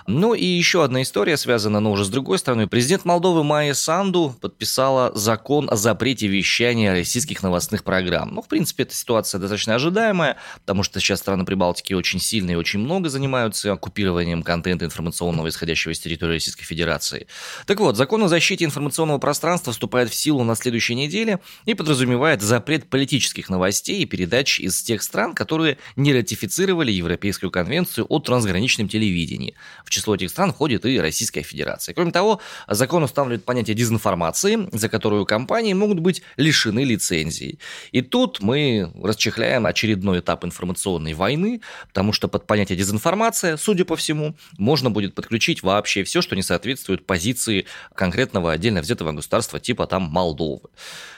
Ну 0.08 0.34
и 0.34 0.46
еще 0.46 0.84
одна 0.84 1.02
история 1.02 1.38
связана, 1.38 1.80
но 1.80 1.92
уже 1.92 2.06
с 2.06 2.10
другой 2.10 2.40
стороны. 2.40 2.68
Президент 2.68 3.06
Молдовы 3.06 3.44
Майя 3.44 3.74
Санду 3.74 4.36
подписала 4.40 5.12
закон 5.16 5.68
о 5.70 5.76
запрете 5.76 6.28
вещания 6.28 6.92
российских 6.92 7.44
новостных 7.44 7.84
программ. 7.84 8.34
Ну, 8.36 8.42
в 8.42 8.48
принципе, 8.48 8.84
эта 8.84 8.94
ситуация 8.94 9.40
достаточно 9.40 9.76
ожидаемая, 9.76 10.38
потому 10.60 10.84
что 10.84 11.00
сейчас 11.00 11.20
страны 11.20 11.46
Прибалтики 11.46 11.94
очень 11.94 12.20
сильно 12.20 12.52
и 12.52 12.56
очень 12.56 12.80
много 12.80 13.10
занимаются 13.10 13.72
оккупированием 13.72 14.44
контента 14.44 14.86
информационного, 14.86 15.50
исходящего 15.50 15.92
из 15.92 16.00
территории 16.00 16.34
Российской 16.34 16.66
Федерации. 16.66 17.28
Так 17.66 17.80
вот, 17.80 17.98
закон 17.98 18.24
о 18.24 18.28
защите 18.28 18.66
информационного 18.66 19.18
пространства 19.18 19.74
вступает 19.74 20.10
в 20.10 20.16
силу 20.16 20.44
на 20.44 20.56
следующей 20.56 20.96
неделе 20.96 21.40
и 21.66 21.74
подразумевает 21.74 22.42
запрет 22.42 22.90
политических 22.90 23.50
новостей 23.50 24.02
и 24.02 24.06
передач 24.06 24.60
из 24.60 24.82
тех 24.82 25.02
стран, 25.02 25.34
которые 25.34 25.78
не 25.96 26.14
ратифицировали 26.14 26.92
Европейскую 26.92 27.52
конвенцию 27.52 28.06
о 28.10 28.20
трансграничном 28.20 28.88
телевидении. 28.88 29.56
В 29.84 29.90
число 29.90 30.16
этих 30.16 30.30
стран 30.30 30.54
входит 30.54 30.86
и 30.86 31.00
Российская 31.00 31.44
Федерация. 31.44 31.94
Кроме 31.94 32.12
того, 32.12 32.42
закон 32.68 33.04
устанавливает 33.04 33.46
понятие 33.46 33.76
дезинформации, 33.76 34.70
за 34.72 34.90
которую 34.90 35.26
компании 35.26 35.74
могут 35.74 36.00
быть 36.00 36.22
лишены 36.38 36.84
лицензии. 36.84 37.60
И 37.92 38.02
тут 38.02 38.42
мы 38.42 38.92
расчехляем 39.02 39.66
очередной 39.66 40.20
этап 40.20 40.46
информационной 40.46 41.14
войны, 41.14 41.62
потому 41.88 42.14
что 42.14 42.28
под 42.28 42.48
понятие 42.48 42.78
дезинформация, 42.78 43.58
судя 43.58 43.86
по 43.86 43.96
всему, 43.96 44.36
можно 44.58 44.90
будет 44.90 45.16
подключить 45.16 45.64
вообще 45.64 46.04
все, 46.04 46.22
что 46.22 46.36
не 46.36 46.44
соответствует 46.44 47.06
позиции 47.06 47.66
конкретного 47.94 48.52
отдельно 48.52 48.82
взятого 48.82 49.12
государства 49.12 49.60
типа 49.60 49.88
там 49.88 50.04
Молдовы. 50.04 50.70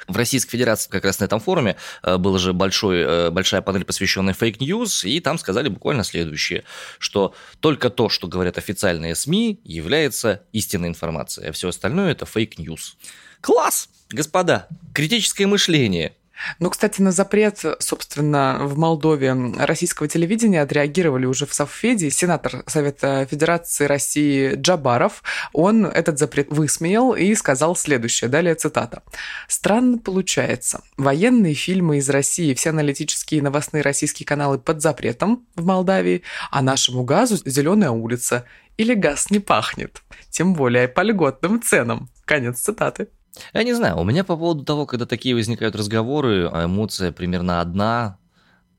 В 0.07 0.15
Российской 0.15 0.51
Федерации 0.51 0.89
как 0.89 1.03
раз 1.03 1.19
на 1.19 1.25
этом 1.25 1.41
форуме 1.41 1.75
э, 2.01 2.17
была 2.17 2.39
же 2.39 2.53
большой, 2.53 2.99
э, 2.99 3.29
большая 3.29 3.61
панель, 3.61 3.83
посвященная 3.83 4.33
fake 4.33 4.64
news, 4.64 5.03
и 5.03 5.19
там 5.19 5.37
сказали 5.37 5.67
буквально 5.67 6.05
следующее, 6.05 6.63
что 6.97 7.35
только 7.59 7.89
то, 7.89 8.07
что 8.07 8.27
говорят 8.37 8.57
официальные 8.57 9.15
СМИ, 9.15 9.59
является 9.63 10.43
истинной 10.53 10.89
информацией, 10.89 11.47
а 11.47 11.51
все 11.51 11.69
остальное 11.69 12.11
это 12.11 12.25
fake 12.25 12.57
news. 12.57 12.97
Класс! 13.41 13.89
Господа, 14.09 14.67
критическое 14.93 15.47
мышление– 15.47 16.15
ну, 16.59 16.69
кстати, 16.69 17.01
на 17.01 17.11
запрет, 17.11 17.63
собственно, 17.79 18.59
в 18.61 18.77
Молдове 18.77 19.33
российского 19.57 20.07
телевидения 20.07 20.61
отреагировали 20.61 21.25
уже 21.25 21.45
в 21.45 21.53
Совфеде. 21.53 22.09
Сенатор 22.09 22.63
Совета 22.67 23.27
Федерации 23.29 23.85
России 23.85 24.55
Джабаров, 24.55 25.23
он 25.53 25.85
этот 25.85 26.19
запрет 26.19 26.47
высмеял 26.49 27.13
и 27.13 27.33
сказал 27.35 27.75
следующее. 27.75 28.29
Далее 28.29 28.55
цитата. 28.55 29.03
«Странно 29.47 29.97
получается. 29.97 30.81
Военные 30.97 31.53
фильмы 31.53 31.97
из 31.97 32.09
России, 32.09 32.53
все 32.53 32.69
аналитические 32.69 33.39
и 33.39 33.41
новостные 33.41 33.83
российские 33.83 34.25
каналы 34.25 34.59
под 34.59 34.81
запретом 34.81 35.45
в 35.55 35.65
Молдавии, 35.65 36.23
а 36.51 36.61
нашему 36.61 37.03
газу 37.03 37.37
зеленая 37.45 37.91
улица. 37.91 38.45
Или 38.77 38.93
газ 38.93 39.31
не 39.31 39.39
пахнет. 39.39 40.03
Тем 40.29 40.53
более 40.53 40.87
по 40.87 41.01
льготным 41.01 41.61
ценам». 41.61 42.09
Конец 42.25 42.59
цитаты. 42.59 43.07
Я 43.53 43.63
не 43.63 43.73
знаю, 43.73 43.97
у 43.97 44.03
меня 44.03 44.23
по 44.23 44.37
поводу 44.37 44.63
того, 44.63 44.85
когда 44.85 45.05
такие 45.05 45.35
возникают 45.35 45.75
разговоры, 45.75 46.49
а 46.51 46.65
эмоция 46.65 47.11
примерно 47.11 47.61
одна. 47.61 48.17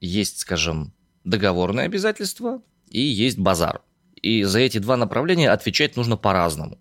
Есть, 0.01 0.41
скажем, 0.41 0.93
договорные 1.25 1.87
обязательства 1.87 2.63
и 2.89 3.01
есть 3.01 3.39
базар. 3.39 3.83
И 4.23 4.45
за 4.45 4.61
эти 4.61 4.79
два 4.79 4.97
направления 4.97 5.51
отвечать 5.51 5.97
нужно 5.97 6.17
по-разному. 6.17 6.79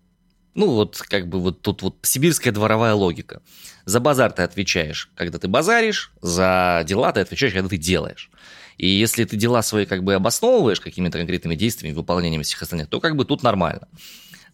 Ну, 0.54 0.70
вот 0.70 1.00
как 1.08 1.28
бы 1.28 1.40
вот 1.40 1.62
тут 1.62 1.82
вот 1.82 1.98
сибирская 2.02 2.52
дворовая 2.52 2.94
логика. 2.94 3.42
За 3.84 4.00
базар 4.00 4.32
ты 4.32 4.42
отвечаешь, 4.42 5.10
когда 5.14 5.38
ты 5.38 5.46
базаришь, 5.46 6.12
за 6.20 6.82
дела 6.86 7.12
ты 7.12 7.20
отвечаешь, 7.20 7.52
когда 7.52 7.68
ты 7.68 7.76
делаешь. 7.76 8.30
И 8.76 8.88
если 8.88 9.24
ты 9.24 9.36
дела 9.36 9.62
свои 9.62 9.86
как 9.86 10.04
бы 10.04 10.14
обосновываешь 10.14 10.80
какими-то 10.80 11.18
конкретными 11.18 11.54
действиями, 11.54 11.94
выполнением 11.94 12.42
всех 12.42 12.62
остальных, 12.62 12.88
то 12.88 13.00
как 13.00 13.16
бы 13.16 13.24
тут 13.24 13.42
нормально. 13.42 13.88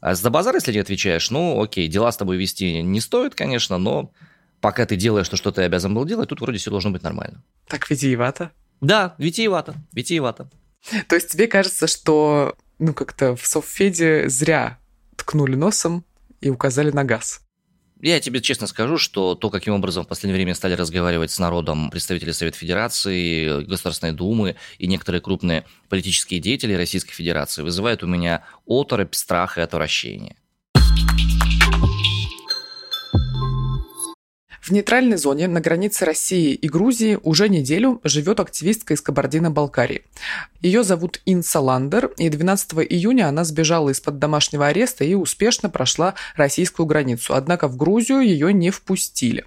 А 0.04 0.14
за 0.14 0.28
базар, 0.28 0.54
если 0.54 0.70
не 0.70 0.80
отвечаешь, 0.80 1.30
ну, 1.30 1.62
окей, 1.62 1.88
дела 1.88 2.12
с 2.12 2.18
тобой 2.18 2.37
вести 2.37 2.82
не 2.82 3.00
стоит, 3.00 3.34
конечно, 3.34 3.78
но 3.78 4.12
пока 4.61 4.84
ты 4.84 4.96
делаешь 4.96 5.30
то, 5.30 5.37
что 5.37 5.50
ты 5.50 5.62
обязан 5.62 5.94
был 5.94 6.04
делать, 6.04 6.28
тут 6.28 6.42
вроде 6.42 6.58
все 6.58 6.70
должно 6.70 6.90
быть 6.90 7.02
нормально. 7.02 7.42
Так 7.68 7.88
витиевато? 7.88 8.50
Да, 8.82 9.14
витиевато, 9.16 9.76
витиевато. 9.94 10.50
То 11.08 11.14
есть 11.14 11.32
тебе 11.32 11.46
кажется, 11.46 11.87
что 11.87 12.54
ну 12.78 12.92
как-то 12.92 13.34
в 13.34 13.46
Софеде 13.46 14.28
зря 14.28 14.78
ткнули 15.16 15.54
носом 15.54 16.04
и 16.42 16.50
указали 16.50 16.90
на 16.90 17.04
газ? 17.04 17.40
Я 18.04 18.20
тебе 18.20 18.42
честно 18.42 18.66
скажу, 18.66 18.99
что 18.99 19.34
то, 19.34 19.49
каким 19.49 19.73
образом 19.73 20.04
в 20.04 20.08
последнее 20.08 20.37
время 20.37 20.54
стали 20.54 20.75
разговаривать 20.75 21.30
с 21.30 21.38
народом 21.38 21.90
представители 21.90 22.32
Совета 22.32 22.58
Федерации, 22.58 23.64
Государственной 23.64 24.12
Думы 24.12 24.56
и 24.76 24.87
некоторые 24.87 25.23
крупные 25.23 25.64
политические 25.88 26.38
деятели 26.38 26.75
Российской 26.75 27.14
Федерации, 27.14 27.62
вызывает 27.62 28.02
у 28.02 28.06
меня 28.06 28.44
оторопь, 28.66 29.14
страх 29.14 29.56
и 29.56 29.62
отвращение. 29.62 30.37
В 34.64 34.71
нейтральной 34.71 35.18
зоне 35.18 35.47
на 35.47 35.61
границе 35.61 36.06
России 36.06 36.54
и 36.54 36.68
Грузии 36.71 37.18
уже 37.23 37.50
неделю 37.50 38.00
живет 38.02 38.40
активистка 38.40 38.94
из 38.94 39.02
Кабардино-Балкарии. 39.02 40.04
Ее 40.62 40.85
зовут 40.85 41.21
Инса 41.26 41.61
Ландер, 41.61 42.06
и 42.16 42.30
12 42.30 42.73
июня 42.88 43.28
она 43.28 43.44
сбежала 43.44 43.90
из-под 43.90 44.18
домашнего 44.18 44.68
ареста 44.68 45.04
и 45.04 45.12
успешно 45.12 45.68
прошла 45.68 46.14
российскую 46.35 46.87
границу. 46.87 47.35
Однако 47.35 47.68
в 47.68 47.76
Грузию 47.76 48.21
ее 48.21 48.54
не 48.54 48.71
впустили. 48.71 49.44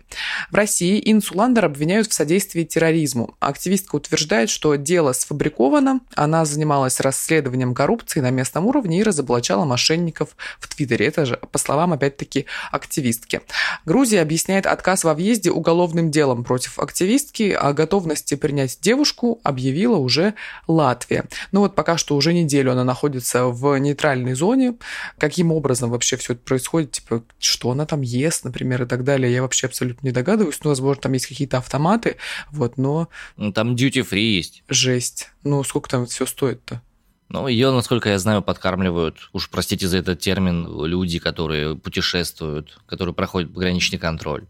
В 0.52 0.56
России 0.56 1.02
Инсу 1.04 1.36
Ландер 1.36 1.66
обвиняют 1.66 2.12
в 2.12 2.14
содействии 2.14 2.64
терроризму. 2.64 3.36
Активистка 3.40 3.96
утверждает, 3.96 4.52
что 4.52 4.76
дело 4.76 5.14
сфабриковано, 5.14 6.02
она 6.14 6.46
занималась 6.46 7.00
расследованием 7.00 7.74
коррупции 7.74 8.20
на 8.20 8.30
местном 8.30 8.68
уровне 8.68 9.00
и 9.00 9.04
разоблачала 9.04 9.66
мошенников 9.66 10.38
в 10.60 10.68
Твиттере. 10.68 11.08
Это 11.08 11.26
же, 11.26 11.40
по 11.52 11.58
словам, 11.58 11.94
опять-таки, 11.94 12.46
активистки. 12.72 13.42
Грузия 13.84 14.22
объясняет 14.22 14.68
отказ 14.68 15.07
во 15.08 15.14
въезде 15.14 15.52
уголовным 15.52 16.12
делом 16.12 16.44
против 16.44 16.80
активистки, 16.80 17.52
о 17.52 17.72
готовности 17.72 18.36
принять 18.36 18.80
девушку 18.82 19.40
объявила 19.42 19.96
уже 19.96 20.34
Латвия. 20.68 21.30
Ну 21.54 21.62
вот 21.62 21.76
пока 21.76 21.98
что 21.98 22.18
уже 22.18 22.34
неделю 22.34 22.74
она 22.74 22.84
находится 22.84 23.46
в 23.46 23.78
нейтральной 23.80 24.34
зоне. 24.34 24.76
Каким 25.18 25.54
образом 25.54 25.92
вообще 25.92 26.18
все 26.18 26.34
это 26.34 26.42
происходит, 26.42 26.92
типа, 26.92 27.24
что 27.40 27.72
она 27.72 27.86
там 27.86 28.02
ест, 28.02 28.44
например, 28.44 28.84
и 28.84 28.86
так 28.86 29.06
далее, 29.06 29.32
я 29.32 29.42
вообще 29.42 29.68
абсолютно 29.68 30.08
не 30.08 30.12
догадываюсь. 30.12 30.60
Ну, 30.62 30.72
возможно, 30.72 31.04
там 31.04 31.14
есть 31.14 31.28
какие-то 31.28 31.60
автоматы, 31.60 32.18
вот, 32.52 32.78
но... 32.78 33.08
Ну, 33.38 33.54
там 33.54 33.76
duty-free 33.76 34.20
есть. 34.20 34.64
Жесть. 34.68 35.30
Ну, 35.44 35.64
сколько 35.64 35.90
там 35.90 36.06
все 36.06 36.26
стоит-то? 36.26 36.82
Ну, 37.30 37.48
ее, 37.48 37.72
насколько 37.72 38.10
я 38.10 38.20
знаю, 38.20 38.42
подкармливают, 38.42 39.30
уж 39.34 39.50
простите 39.50 39.88
за 39.88 39.98
этот 39.98 40.20
термин, 40.20 40.66
люди, 40.86 41.20
которые 41.20 41.76
путешествуют, 41.76 42.78
которые 42.86 43.14
проходят 43.14 43.54
пограничный 43.54 44.00
контроль. 44.00 44.46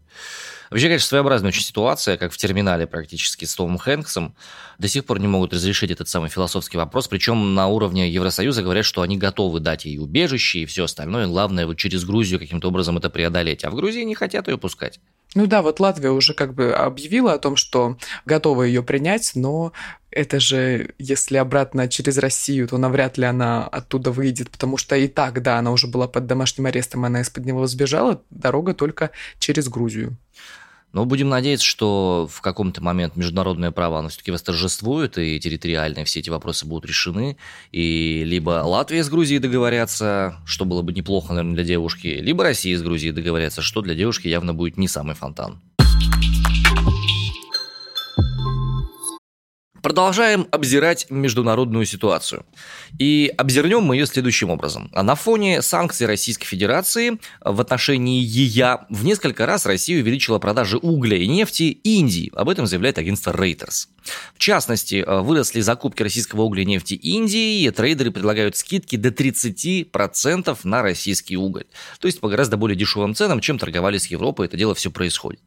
Вообще, 0.70 0.86
конечно, 0.86 1.08
своеобразная 1.08 1.48
очень 1.48 1.62
ситуация, 1.62 2.16
как 2.16 2.32
в 2.32 2.36
терминале 2.36 2.86
практически 2.86 3.46
с 3.46 3.54
Томом 3.54 3.78
Хэнксом. 3.78 4.34
До 4.78 4.86
сих 4.86 5.06
пор 5.06 5.18
не 5.18 5.26
могут 5.26 5.54
разрешить 5.54 5.90
этот 5.90 6.08
самый 6.08 6.28
философский 6.28 6.76
вопрос. 6.76 7.08
Причем 7.08 7.54
на 7.54 7.68
уровне 7.68 8.10
Евросоюза 8.10 8.62
говорят, 8.62 8.84
что 8.84 9.02
они 9.02 9.16
готовы 9.16 9.60
дать 9.60 9.86
ей 9.86 9.98
убежище 9.98 10.60
и 10.60 10.66
все 10.66 10.84
остальное. 10.84 11.26
Главное, 11.26 11.66
вот 11.66 11.78
через 11.78 12.04
Грузию 12.04 12.38
каким-то 12.38 12.68
образом 12.68 12.98
это 12.98 13.08
преодолеть. 13.08 13.64
А 13.64 13.70
в 13.70 13.74
Грузии 13.74 14.02
не 14.02 14.14
хотят 14.14 14.46
ее 14.46 14.58
пускать. 14.58 15.00
Ну 15.34 15.46
да, 15.46 15.60
вот 15.60 15.78
Латвия 15.78 16.10
уже 16.10 16.32
как 16.32 16.54
бы 16.54 16.72
объявила 16.72 17.34
о 17.34 17.38
том, 17.38 17.56
что 17.56 17.98
готова 18.24 18.62
ее 18.62 18.82
принять, 18.82 19.32
но 19.34 19.72
это 20.10 20.40
же, 20.40 20.94
если 20.98 21.36
обратно 21.36 21.86
через 21.86 22.16
Россию, 22.16 22.66
то 22.66 22.78
навряд 22.78 23.18
ли 23.18 23.24
она 23.24 23.66
оттуда 23.66 24.10
выйдет, 24.10 24.50
потому 24.50 24.78
что 24.78 24.96
и 24.96 25.06
так, 25.06 25.42
да, 25.42 25.58
она 25.58 25.70
уже 25.70 25.86
была 25.86 26.08
под 26.08 26.26
домашним 26.26 26.66
арестом, 26.66 27.04
она 27.04 27.20
из-под 27.20 27.44
него 27.44 27.66
сбежала, 27.66 28.22
дорога 28.30 28.72
только 28.72 29.10
через 29.38 29.68
Грузию. 29.68 30.16
Но 30.92 31.04
будем 31.04 31.28
надеяться, 31.28 31.66
что 31.66 32.28
в 32.30 32.40
каком-то 32.40 32.82
момент 32.82 33.14
международное 33.14 33.70
право, 33.70 33.98
оно 33.98 34.08
все-таки 34.08 34.30
восторжествует, 34.30 35.18
и 35.18 35.38
территориально 35.38 36.04
все 36.04 36.20
эти 36.20 36.30
вопросы 36.30 36.66
будут 36.66 36.86
решены, 36.86 37.36
и 37.72 38.24
либо 38.24 38.62
Латвия 38.64 39.04
с 39.04 39.10
Грузией 39.10 39.38
договорятся, 39.40 40.40
что 40.46 40.64
было 40.64 40.82
бы 40.82 40.92
неплохо, 40.92 41.34
наверное, 41.34 41.56
для 41.56 41.64
девушки, 41.64 42.06
либо 42.06 42.42
Россия 42.42 42.76
с 42.78 42.82
Грузией 42.82 43.12
договорятся, 43.12 43.60
что 43.60 43.82
для 43.82 43.94
девушки 43.94 44.28
явно 44.28 44.54
будет 44.54 44.78
не 44.78 44.88
самый 44.88 45.14
фонтан. 45.14 45.60
Продолжаем 49.88 50.46
обзирать 50.50 51.06
международную 51.08 51.86
ситуацию. 51.86 52.44
И 52.98 53.32
обзернем 53.38 53.82
мы 53.84 53.96
ее 53.96 54.04
следующим 54.04 54.50
образом. 54.50 54.90
На 54.92 55.14
фоне 55.14 55.62
санкций 55.62 56.06
Российской 56.06 56.44
Федерации 56.44 57.18
в 57.42 57.58
отношении 57.58 58.20
ЕЯ 58.22 58.84
в 58.90 59.02
несколько 59.06 59.46
раз 59.46 59.64
Россия 59.64 60.02
увеличила 60.02 60.38
продажи 60.38 60.76
угля 60.76 61.16
и 61.16 61.26
нефти 61.26 61.80
Индии. 61.84 62.30
Об 62.34 62.50
этом 62.50 62.66
заявляет 62.66 62.98
агентство 62.98 63.32
Reuters. 63.32 63.88
В 64.34 64.38
частности, 64.38 65.04
выросли 65.06 65.60
закупки 65.60 66.02
российского 66.02 66.42
угля 66.42 66.62
и 66.62 66.66
нефти 66.66 66.94
Индии, 66.94 67.62
и 67.62 67.70
трейдеры 67.70 68.10
предлагают 68.10 68.56
скидки 68.56 68.96
до 68.96 69.08
30% 69.08 70.58
на 70.64 70.82
российский 70.82 71.36
уголь. 71.36 71.64
То 72.00 72.06
есть 72.06 72.20
по 72.20 72.28
гораздо 72.28 72.56
более 72.56 72.76
дешевым 72.76 73.14
ценам, 73.14 73.40
чем 73.40 73.58
торговали 73.58 73.98
с 73.98 74.06
Европой, 74.06 74.46
это 74.46 74.56
дело 74.56 74.74
все 74.74 74.90
происходит. 74.90 75.40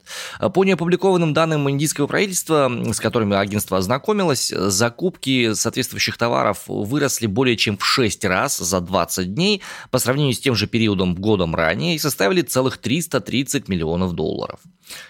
По 0.53 0.63
неопубликованным 0.63 1.33
данным 1.33 1.69
индийского 1.69 2.07
правительства, 2.07 2.71
с 2.91 2.99
которыми 2.99 3.35
агентство 3.35 3.77
ознакомилось, 3.77 4.01
ознакомилась, 4.01 4.49
закупки 4.49 5.53
соответствующих 5.53 6.17
товаров 6.17 6.63
выросли 6.67 7.27
более 7.27 7.57
чем 7.57 7.77
в 7.77 7.85
6 7.85 8.25
раз 8.25 8.57
за 8.57 8.81
20 8.81 9.33
дней 9.33 9.61
по 9.89 9.99
сравнению 9.99 10.33
с 10.33 10.39
тем 10.39 10.55
же 10.55 10.67
периодом 10.67 11.15
годом 11.15 11.55
ранее 11.55 11.95
и 11.95 11.99
составили 11.99 12.41
целых 12.41 12.77
330 12.77 13.67
миллионов 13.67 14.13
долларов. 14.13 14.59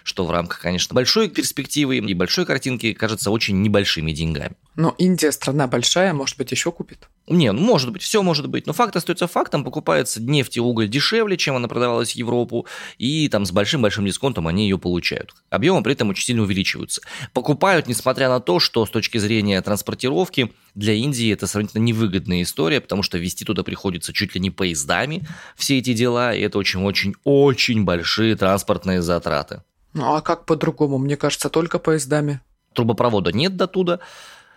Что 0.04 0.26
в 0.26 0.32
рамках, 0.32 0.60
конечно, 0.60 0.94
большой 0.94 1.30
перспективы 1.30 1.98
и 1.98 2.14
большой 2.14 2.46
картинки 2.46 2.94
кажется 2.94 3.32
очень 3.32 3.62
небольшими 3.62 4.12
деньгами. 4.12 4.56
Но 4.76 4.96
Индия 4.98 5.32
страна 5.32 5.68
большая, 5.68 6.14
может 6.14 6.38
быть, 6.38 6.52
еще 6.52 6.72
купит? 6.72 7.10
Не, 7.28 7.52
ну 7.52 7.62
может 7.62 7.92
быть, 7.92 8.02
все 8.02 8.24
может 8.24 8.48
быть. 8.48 8.68
Но 8.68 8.74
факт 8.74 8.96
остается 8.96 9.28
фактом. 9.28 9.64
Покупается 9.64 10.22
нефть 10.22 10.58
и 10.58 10.60
уголь 10.60 10.88
дешевле, 10.88 11.38
чем 11.38 11.56
она 11.56 11.68
продавалась 11.68 12.14
в 12.14 12.16
Европу. 12.16 12.66
И 12.98 13.28
там 13.30 13.46
с 13.46 13.52
большим-большим 13.52 14.06
дисконтом 14.06 14.48
они 14.48 14.64
ее 14.64 14.78
получают. 14.78 15.36
Объемы 15.50 15.84
при 15.84 15.94
этом 15.94 16.10
очень 16.10 16.26
сильно 16.26 16.42
увеличиваются. 16.44 17.02
Покупают, 17.34 17.88
несмотря 17.88 18.30
на 18.30 18.40
то, 18.40 18.60
что 18.60 18.86
с 18.86 18.90
точки 18.90 19.18
зрения 19.18 19.62
транспортировки 19.62 20.52
для 20.74 20.94
Индии 20.94 21.32
это 21.32 21.48
сравнительно 21.48 21.84
невыгодная 21.84 22.42
история, 22.42 22.82
потому 22.82 23.04
что 23.04 23.18
вести 23.18 23.46
туда 23.46 23.64
приходится 23.64 24.14
чуть 24.14 24.36
ли 24.36 24.42
не 24.42 24.50
поездами 24.50 25.28
все 25.56 25.78
эти 25.80 25.94
дела. 25.94 26.34
И 26.34 26.42
это 26.42 26.58
очень-очень-очень 26.58 27.84
большие 27.84 28.36
транспортные 28.36 29.02
затраты. 29.02 29.64
Ну 29.94 30.16
а 30.16 30.22
как 30.22 30.46
по-другому? 30.46 30.98
Мне 30.98 31.18
кажется, 31.18 31.50
только 31.50 31.80
поездами. 31.80 32.42
Трубопровода 32.74 33.32
нет 33.32 33.56
до 33.58 33.68
туда 33.68 34.00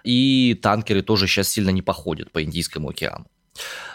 и 0.05 0.59
танкеры 0.63 1.03
тоже 1.03 1.27
сейчас 1.27 1.49
сильно 1.49 1.71
не 1.71 1.83
походят 1.83 2.31
по 2.31 2.43
Индийскому 2.43 2.91
океану. 2.91 3.27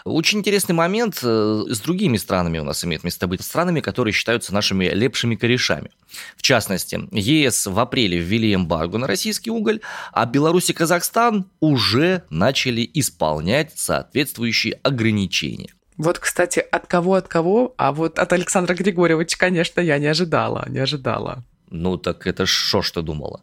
Очень 0.04 0.38
интересный 0.38 0.74
момент 0.74 1.20
э, 1.22 1.64
с 1.68 1.80
другими 1.80 2.16
странами 2.16 2.58
у 2.58 2.64
нас 2.64 2.82
имеет 2.84 3.04
место 3.04 3.26
быть. 3.26 3.42
Странами, 3.42 3.80
которые 3.80 4.14
считаются 4.14 4.54
нашими 4.54 4.86
лепшими 4.86 5.34
корешами. 5.34 5.90
В 6.36 6.42
частности, 6.42 6.98
ЕС 7.12 7.66
в 7.66 7.78
апреле 7.78 8.18
ввели 8.18 8.54
эмбарго 8.54 8.96
на 8.96 9.06
российский 9.06 9.50
уголь, 9.50 9.80
а 10.12 10.24
Беларусь 10.24 10.70
и 10.70 10.72
Казахстан 10.72 11.50
уже 11.60 12.24
начали 12.30 12.88
исполнять 12.94 13.78
соответствующие 13.78 14.80
ограничения. 14.82 15.74
Вот, 16.00 16.18
кстати, 16.18 16.60
от 16.60 16.86
кого, 16.86 17.12
от 17.12 17.28
кого, 17.28 17.74
а 17.76 17.92
вот 17.92 18.18
от 18.18 18.32
Александра 18.32 18.74
Григорьевича, 18.74 19.36
конечно, 19.36 19.82
я 19.82 19.98
не 19.98 20.06
ожидала, 20.06 20.64
не 20.66 20.78
ожидала. 20.78 21.44
Ну, 21.68 21.98
так 21.98 22.26
это 22.26 22.46
что 22.46 22.80
ж 22.80 22.92
ты 22.92 23.02
думала? 23.02 23.42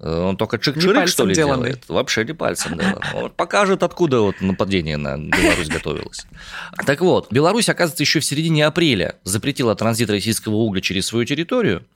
Э, 0.00 0.22
он 0.22 0.36
только 0.36 0.56
чик-чирик, 0.56 1.06
что 1.06 1.24
ли, 1.24 1.36
деланный. 1.36 1.68
делает? 1.68 1.88
Вообще 1.88 2.24
не 2.24 2.32
пальцем 2.32 2.76
делает. 2.76 3.04
Он 3.14 3.30
покажет, 3.30 3.84
откуда 3.84 4.22
вот 4.22 4.40
нападение 4.40 4.96
на 4.96 5.16
Беларусь 5.18 5.68
готовилось. 5.68 6.26
Так 6.84 7.00
вот, 7.00 7.30
Беларусь, 7.30 7.68
оказывается, 7.68 8.02
еще 8.02 8.18
в 8.18 8.24
середине 8.24 8.66
апреля 8.66 9.14
запретила 9.22 9.76
транзит 9.76 10.10
российского 10.10 10.56
угля 10.56 10.80
через 10.80 11.06
свою 11.06 11.24
территорию. 11.26 11.86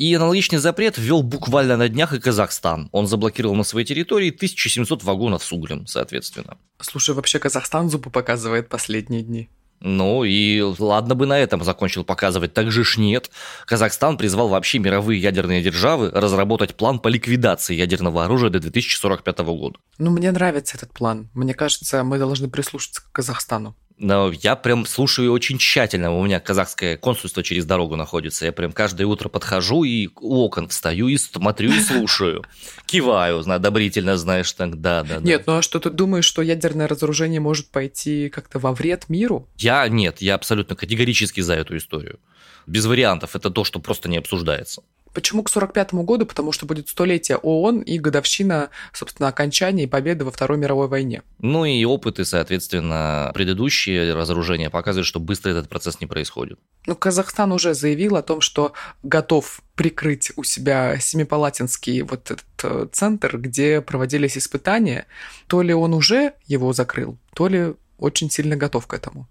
И 0.00 0.14
аналогичный 0.14 0.58
запрет 0.58 0.96
ввел 0.96 1.22
буквально 1.22 1.76
на 1.76 1.90
днях 1.90 2.14
и 2.14 2.20
Казахстан. 2.20 2.88
Он 2.90 3.06
заблокировал 3.06 3.54
на 3.54 3.64
своей 3.64 3.86
территории 3.86 4.30
1700 4.30 5.04
вагонов 5.04 5.44
с 5.44 5.52
углем, 5.52 5.86
соответственно. 5.86 6.56
Слушай, 6.80 7.14
вообще 7.14 7.38
Казахстан 7.38 7.90
зубы 7.90 8.08
показывает 8.08 8.70
последние 8.70 9.20
дни. 9.20 9.50
Ну 9.80 10.24
и 10.24 10.62
ладно 10.62 11.14
бы 11.14 11.26
на 11.26 11.38
этом 11.38 11.62
закончил 11.64 12.02
показывать, 12.02 12.54
так 12.54 12.70
же 12.70 12.82
ж 12.82 12.96
нет. 12.96 13.30
Казахстан 13.66 14.16
призвал 14.16 14.48
вообще 14.48 14.78
мировые 14.78 15.20
ядерные 15.20 15.62
державы 15.62 16.10
разработать 16.10 16.76
план 16.76 16.98
по 16.98 17.08
ликвидации 17.08 17.74
ядерного 17.74 18.24
оружия 18.24 18.48
до 18.48 18.58
2045 18.58 19.38
года. 19.40 19.78
Ну, 19.98 20.10
мне 20.12 20.32
нравится 20.32 20.78
этот 20.78 20.94
план. 20.94 21.28
Мне 21.34 21.52
кажется, 21.52 22.04
мы 22.04 22.18
должны 22.18 22.48
прислушаться 22.48 23.02
к 23.02 23.12
Казахстану. 23.12 23.76
Но 24.00 24.32
я 24.32 24.56
прям 24.56 24.86
слушаю 24.86 25.30
очень 25.30 25.58
тщательно. 25.58 26.10
У 26.10 26.24
меня 26.24 26.40
казахское 26.40 26.96
консульство 26.96 27.42
через 27.42 27.66
дорогу 27.66 27.96
находится. 27.96 28.46
Я 28.46 28.52
прям 28.52 28.72
каждое 28.72 29.06
утро 29.06 29.28
подхожу 29.28 29.84
и 29.84 30.08
у 30.16 30.38
окон 30.38 30.68
встаю 30.68 31.08
и 31.08 31.18
смотрю 31.18 31.70
и 31.70 31.80
слушаю. 31.80 32.42
Киваю, 32.86 33.40
одобрительно, 33.40 34.16
знаешь, 34.16 34.50
так, 34.52 34.80
да, 34.80 35.02
да. 35.02 35.18
Нет, 35.18 35.46
ну 35.46 35.58
а 35.58 35.62
что 35.62 35.78
ты 35.80 35.90
думаешь, 35.90 36.24
что 36.24 36.40
ядерное 36.40 36.88
разоружение 36.88 37.40
может 37.40 37.68
пойти 37.68 38.30
как-то 38.30 38.58
во 38.58 38.72
вред 38.72 39.10
миру? 39.10 39.46
Я 39.58 39.86
нет, 39.86 40.22
я 40.22 40.34
абсолютно 40.34 40.76
категорически 40.76 41.42
за 41.42 41.54
эту 41.56 41.76
историю. 41.76 42.18
Без 42.66 42.86
вариантов. 42.86 43.36
Это 43.36 43.50
то, 43.50 43.64
что 43.64 43.80
просто 43.80 44.08
не 44.08 44.16
обсуждается. 44.16 44.82
Почему 45.12 45.42
к 45.42 45.50
45 45.50 45.94
году? 45.94 46.26
Потому 46.26 46.52
что 46.52 46.66
будет 46.66 46.88
столетие 46.88 47.38
ООН 47.38 47.80
и 47.80 47.98
годовщина, 47.98 48.70
собственно, 48.92 49.28
окончания 49.28 49.84
и 49.84 49.86
победы 49.86 50.24
во 50.24 50.30
Второй 50.30 50.58
мировой 50.58 50.88
войне. 50.88 51.22
Ну 51.38 51.64
и 51.64 51.84
опыты, 51.84 52.24
соответственно, 52.24 53.30
предыдущие 53.34 54.14
разоружения 54.14 54.70
показывают, 54.70 55.06
что 55.06 55.20
быстро 55.20 55.50
этот 55.50 55.68
процесс 55.68 56.00
не 56.00 56.06
происходит. 56.06 56.58
Ну, 56.86 56.94
Казахстан 56.94 57.52
уже 57.52 57.74
заявил 57.74 58.16
о 58.16 58.22
том, 58.22 58.40
что 58.40 58.72
готов 59.02 59.62
прикрыть 59.74 60.32
у 60.36 60.44
себя 60.44 60.98
Семипалатинский 60.98 62.02
вот 62.02 62.30
этот 62.30 62.44
э, 62.62 62.86
центр, 62.92 63.38
где 63.38 63.80
проводились 63.80 64.36
испытания. 64.36 65.06
То 65.46 65.62
ли 65.62 65.74
он 65.74 65.94
уже 65.94 66.34
его 66.46 66.72
закрыл, 66.72 67.18
то 67.34 67.48
ли 67.48 67.74
очень 67.98 68.30
сильно 68.30 68.56
готов 68.56 68.86
к 68.86 68.94
этому. 68.94 69.28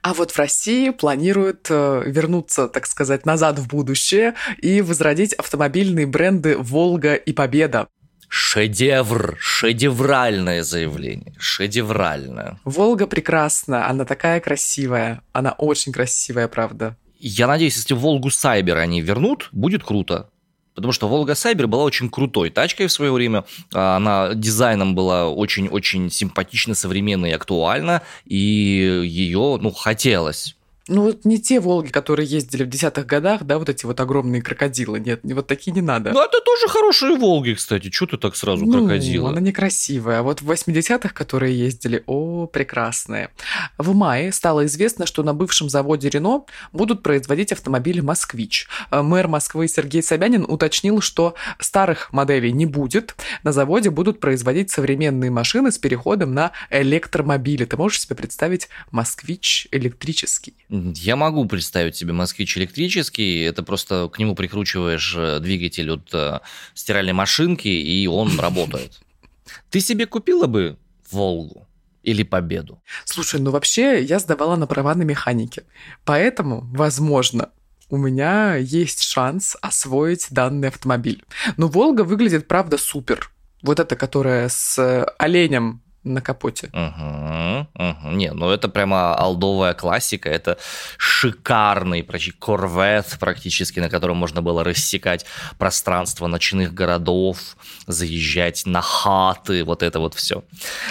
А 0.00 0.14
вот 0.14 0.30
в 0.30 0.38
России 0.38 0.90
планируют 0.90 1.66
э, 1.70 2.02
вернуться, 2.06 2.68
так 2.68 2.86
сказать, 2.86 3.26
назад 3.26 3.58
в 3.58 3.68
будущее 3.68 4.34
и 4.58 4.80
возродить 4.80 5.34
автомобильные 5.34 6.06
бренды 6.06 6.56
«Волга» 6.56 7.14
и 7.14 7.32
«Победа». 7.32 7.88
Шедевр, 8.28 9.36
шедевральное 9.38 10.62
заявление, 10.62 11.34
шедевральное. 11.38 12.58
Волга 12.64 13.06
прекрасна, 13.06 13.88
она 13.90 14.06
такая 14.06 14.40
красивая, 14.40 15.20
она 15.32 15.52
очень 15.52 15.92
красивая, 15.92 16.48
правда. 16.48 16.96
Я 17.18 17.46
надеюсь, 17.46 17.76
если 17.76 17.92
Волгу 17.92 18.30
Сайбер 18.30 18.78
они 18.78 19.02
вернут, 19.02 19.50
будет 19.52 19.84
круто. 19.84 20.30
Потому 20.74 20.92
что 20.92 21.08
Волга 21.08 21.34
Сайбер 21.34 21.66
была 21.66 21.84
очень 21.84 22.08
крутой 22.08 22.50
тачкой 22.50 22.86
в 22.86 22.92
свое 22.92 23.12
время. 23.12 23.44
Она 23.72 24.34
дизайном 24.34 24.94
была 24.94 25.28
очень-очень 25.28 26.10
симпатична, 26.10 26.74
современна 26.74 27.26
и 27.26 27.32
актуальна. 27.32 28.02
И 28.24 28.36
ее, 28.36 29.58
ну, 29.60 29.70
хотелось. 29.70 30.56
Ну, 30.88 31.02
вот 31.02 31.24
не 31.24 31.38
те 31.38 31.60
Волги, 31.60 31.90
которые 31.90 32.26
ездили 32.26 32.64
в 32.64 32.68
десятых 32.68 33.06
годах, 33.06 33.44
да, 33.44 33.58
вот 33.58 33.68
эти 33.68 33.86
вот 33.86 34.00
огромные 34.00 34.42
крокодилы. 34.42 34.98
Нет, 34.98 35.22
не 35.22 35.32
вот 35.32 35.46
такие 35.46 35.72
не 35.72 35.80
надо. 35.80 36.12
Ну, 36.12 36.20
это 36.20 36.40
тоже 36.40 36.66
хорошие 36.66 37.16
Волги, 37.16 37.54
кстати. 37.54 37.88
Чего 37.88 38.08
ты 38.08 38.16
так 38.16 38.34
сразу 38.34 38.66
ну, 38.66 38.72
крокодилы? 38.72 39.28
она 39.28 39.40
некрасивая. 39.40 40.20
А 40.20 40.22
вот 40.22 40.42
в 40.42 40.50
80-х, 40.50 41.10
которые 41.10 41.56
ездили, 41.56 42.02
о, 42.06 42.46
прекрасные. 42.46 43.30
В 43.78 43.94
мае 43.94 44.32
стало 44.32 44.66
известно, 44.66 45.06
что 45.06 45.22
на 45.22 45.34
бывшем 45.34 45.68
заводе 45.68 46.08
Рено 46.08 46.44
будут 46.72 47.02
производить 47.04 47.52
автомобили 47.52 48.00
«Москвич». 48.00 48.68
Э, 48.90 49.02
мэр 49.02 49.28
Москвы 49.28 49.68
Сергей 49.68 50.02
Собянин 50.02 50.44
уточнил, 50.48 51.00
что 51.00 51.34
старых 51.60 52.12
моделей 52.12 52.50
не 52.50 52.66
будет. 52.66 53.14
На 53.44 53.52
заводе 53.52 53.90
будут 53.90 54.18
производить 54.18 54.70
современные 54.70 55.30
машины 55.30 55.70
с 55.70 55.78
переходом 55.78 56.34
на 56.34 56.50
электромобили. 56.70 57.66
Ты 57.66 57.76
можешь 57.76 58.00
себе 58.00 58.16
представить 58.16 58.68
«Москвич» 58.90 59.68
электрический? 59.70 60.54
Я 60.72 61.16
могу 61.16 61.44
представить 61.44 61.96
себе 61.96 62.14
москвич 62.14 62.56
электрический. 62.56 63.42
Это 63.42 63.62
просто 63.62 64.08
к 64.10 64.18
нему 64.18 64.34
прикручиваешь 64.34 65.14
э, 65.14 65.38
двигатель 65.38 65.90
от 65.90 66.08
э, 66.14 66.40
стиральной 66.72 67.12
машинки, 67.12 67.68
и 67.68 68.06
он 68.06 68.40
работает. 68.40 69.00
Ты 69.70 69.80
себе 69.80 70.06
купила 70.06 70.46
бы 70.46 70.78
Волгу? 71.10 71.68
или 72.02 72.24
победу? 72.24 72.82
Слушай, 73.04 73.38
ну 73.40 73.52
вообще 73.52 74.02
я 74.02 74.18
сдавала 74.18 74.56
на 74.56 74.66
права 74.66 74.94
на 74.94 75.02
механике. 75.02 75.62
Поэтому, 76.04 76.62
возможно, 76.72 77.50
у 77.90 77.96
меня 77.96 78.56
есть 78.56 79.02
шанс 79.02 79.56
освоить 79.60 80.28
данный 80.30 80.68
автомобиль. 80.68 81.22
Но 81.58 81.68
Волга 81.68 82.02
выглядит, 82.02 82.48
правда, 82.48 82.78
супер. 82.78 83.30
Вот 83.62 83.78
эта, 83.78 83.94
которая 83.94 84.48
с 84.48 85.04
оленем 85.18 85.81
на 86.04 86.20
капоте. 86.20 86.68
Угу, 86.72 87.66
угу. 87.74 88.10
Не, 88.10 88.32
ну 88.32 88.50
это 88.50 88.68
прямо 88.68 89.14
алдовая 89.14 89.74
классика, 89.74 90.28
это 90.28 90.58
шикарный 90.96 92.06
корвет 92.38 93.16
практически, 93.20 93.80
на 93.80 93.88
котором 93.88 94.16
можно 94.16 94.42
было 94.42 94.64
рассекать 94.64 95.26
пространство 95.58 96.26
ночных 96.26 96.74
городов, 96.74 97.56
заезжать 97.86 98.62
на 98.66 98.80
хаты, 98.80 99.64
вот 99.64 99.82
это 99.82 100.00
вот 100.00 100.14
все. 100.14 100.44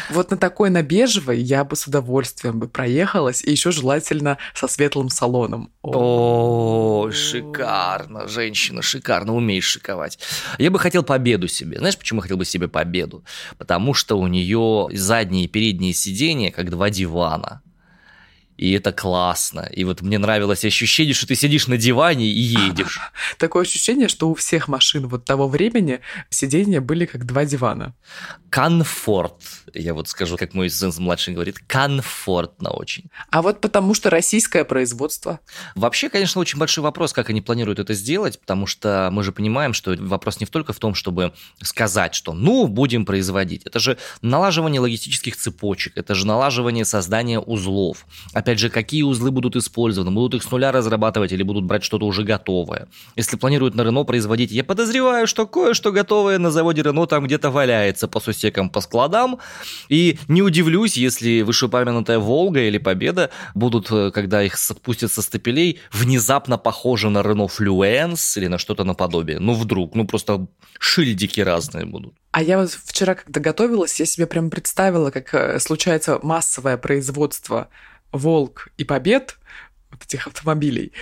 Вот 0.10 0.32
на 0.32 0.38
такой, 0.38 0.70
на 0.70 0.82
бежевой 0.82 1.40
я 1.40 1.64
бы 1.64 1.76
с 1.76 1.88
удовольствием 1.88 2.60
бы 2.60 2.68
проехалась, 2.68 3.44
и 3.44 3.52
еще 3.52 3.72
желательно 3.72 4.38
со 4.54 4.68
светлым 4.68 5.10
салоном. 5.10 5.72
О, 5.82 7.08
О 7.08 7.12
шикарно, 7.12 8.28
женщина, 8.28 8.82
шикарно, 8.82 9.36
умеешь 9.36 9.66
шиковать. 9.66 10.20
Я 10.58 10.72
бы 10.72 10.80
хотел 10.80 11.04
победу 11.04 11.48
себе. 11.48 11.80
Знаешь, 11.80 11.98
почему 11.98 12.22
хотел 12.22 12.38
бы 12.38 12.46
себе 12.46 12.68
победу? 12.68 13.24
Потому 13.58 13.94
что 13.94 14.18
у 14.18 14.28
нее 14.28 14.88
задние 15.02 15.46
и 15.46 15.48
передние 15.48 15.94
сиденья, 15.94 16.52
как 16.52 16.70
два 16.70 16.90
дивана. 16.90 17.62
И 18.62 18.74
это 18.74 18.92
классно. 18.92 19.62
И 19.72 19.84
вот 19.86 20.02
мне 20.02 20.20
нравилось 20.20 20.64
ощущение, 20.64 21.16
что 21.16 21.26
ты 21.26 21.34
сидишь 21.34 21.66
на 21.66 21.78
диване 21.78 22.28
и 22.28 22.40
едешь. 22.40 23.00
Такое 23.40 23.64
ощущение, 23.64 24.08
что 24.08 24.30
у 24.30 24.36
всех 24.36 24.68
машин 24.68 25.08
вот 25.08 25.26
того 25.26 25.48
времени 25.48 26.02
сиденья 26.30 26.80
были 26.80 27.08
как 27.08 27.26
два 27.26 27.46
дивана. 27.46 27.96
Комфорт. 28.52 29.34
Я 29.74 29.96
вот 29.96 30.10
скажу, 30.10 30.38
как 30.38 30.54
мой 30.54 30.70
сын 30.70 30.92
младший 31.00 31.34
говорит, 31.34 31.58
комфортно 31.66 32.70
очень. 32.70 33.10
А 33.32 33.42
вот 33.42 33.62
потому 33.62 33.96
что 33.96 34.12
российское 34.12 34.64
производство. 34.64 35.40
Вообще, 35.74 36.10
конечно, 36.10 36.40
очень 36.40 36.60
большой 36.60 36.84
вопрос, 36.84 37.14
как 37.14 37.32
они 37.32 37.42
планируют 37.42 37.80
это 37.80 37.96
сделать, 37.96 38.40
потому 38.40 38.68
что 38.68 39.10
мы 39.12 39.24
же 39.24 39.32
понимаем, 39.32 39.74
что 39.74 39.96
вопрос 39.98 40.40
не 40.40 40.46
только 40.46 40.74
в 40.74 40.80
том, 40.80 40.94
чтобы 40.94 41.34
сказать, 41.64 42.14
что 42.14 42.34
ну, 42.34 42.68
будем 42.68 43.06
производить. 43.06 43.64
Это 43.66 43.80
же 43.80 43.98
налаживание 44.22 44.82
логистических 44.82 45.36
цепочек, 45.36 45.94
это 45.96 46.14
же 46.14 46.28
налаживание 46.28 46.86
создания 46.86 47.40
узлов. 47.40 48.06
Опять 48.34 48.51
Опять 48.52 48.60
же, 48.60 48.70
какие 48.70 49.04
узлы 49.04 49.32
будут 49.32 49.56
использованы? 49.56 50.12
Будут 50.12 50.34
их 50.34 50.44
с 50.44 50.52
нуля 50.52 50.74
разрабатывать 50.74 51.32
или 51.32 51.42
будут 51.42 51.64
брать 51.64 51.86
что-то 51.86 52.06
уже 52.06 52.24
готовое? 52.24 52.90
Если 53.16 53.38
планируют 53.38 53.76
на 53.76 53.84
Рено 53.84 54.04
производить, 54.04 54.52
я 54.52 54.66
подозреваю, 54.66 55.26
что 55.26 55.48
кое-что 55.48 55.94
готовое 55.94 56.38
на 56.38 56.52
заводе 56.52 56.82
Рено 56.82 57.06
там 57.06 57.24
где-то 57.24 57.50
валяется 57.50 58.10
по 58.10 58.20
сусекам, 58.20 58.70
по 58.70 58.82
складам. 58.82 59.40
И 59.88 60.20
не 60.28 60.42
удивлюсь, 60.42 60.98
если 60.98 61.44
вышеупомянутая 61.44 62.20
Волга 62.20 62.60
или 62.60 62.78
Победа 62.78 63.30
будут, 63.56 63.90
э, 63.90 64.12
когда 64.12 64.44
их 64.44 64.58
отпустят 64.70 65.14
со 65.14 65.22
стапелей, 65.22 65.80
внезапно 65.94 66.58
похожи 66.58 67.10
на 67.10 67.22
Рено 67.22 67.48
Флюенс 67.48 68.36
или 68.36 68.48
на 68.48 68.58
что-то 68.58 68.84
наподобие. 68.84 69.40
Ну, 69.40 69.54
вдруг, 69.54 69.96
ну 69.96 70.06
просто 70.06 70.48
шильдики 70.78 71.40
разные 71.40 71.86
будут. 71.86 72.16
А 72.32 72.42
я 72.42 72.58
вот 72.58 72.72
вчера, 72.72 73.16
когда 73.16 73.40
готовилась, 73.40 73.98
я 74.02 74.06
себе 74.06 74.28
прям 74.28 74.50
представила, 74.50 75.10
как 75.10 75.34
э, 75.34 75.58
случается 75.62 76.20
массовое 76.22 76.76
производство 76.76 77.70
Волк 78.12 78.70
и 78.78 78.84
Побед, 78.84 79.38
вот 79.92 80.04
этих 80.04 80.28
автомобилей. 80.28 80.94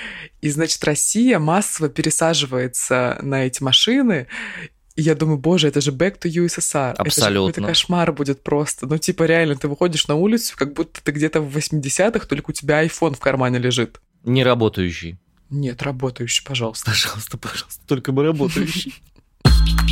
И, 0.42 0.50
значит, 0.50 0.84
Россия 0.84 1.40
массово 1.40 1.90
пересаживается 1.90 3.20
на 3.22 3.46
эти 3.46 3.62
машины, 3.62 4.28
и 4.96 5.02
я 5.02 5.16
думаю, 5.16 5.38
боже, 5.38 5.70
это 5.70 5.80
же 5.80 5.92
back 5.92 6.20
to 6.20 6.30
USSR. 6.30 6.94
Абсолютно. 6.96 7.62
Это 7.62 7.70
кошмар 7.70 8.12
будет 8.12 8.44
просто. 8.44 8.86
Ну, 8.86 8.98
типа, 8.98 9.24
реально, 9.24 9.56
ты 9.56 9.70
выходишь 9.70 10.08
на 10.08 10.16
улицу, 10.16 10.56
как 10.58 10.74
будто 10.74 11.02
ты 11.02 11.12
где-то 11.12 11.40
в 11.40 11.56
80-х, 11.56 12.26
только 12.28 12.50
у 12.50 12.54
тебя 12.54 12.84
iPhone 12.86 13.16
в 13.16 13.20
кармане 13.20 13.60
лежит. 13.60 14.02
Не 14.26 14.44
работающий. 14.44 15.18
Нет, 15.50 15.82
работающий, 15.82 16.44
пожалуйста. 16.46 16.92
Пожалуйста, 16.92 17.38
пожалуйста, 17.38 17.82
только 17.88 18.12
бы 18.12 18.24
работающий. 18.24 18.94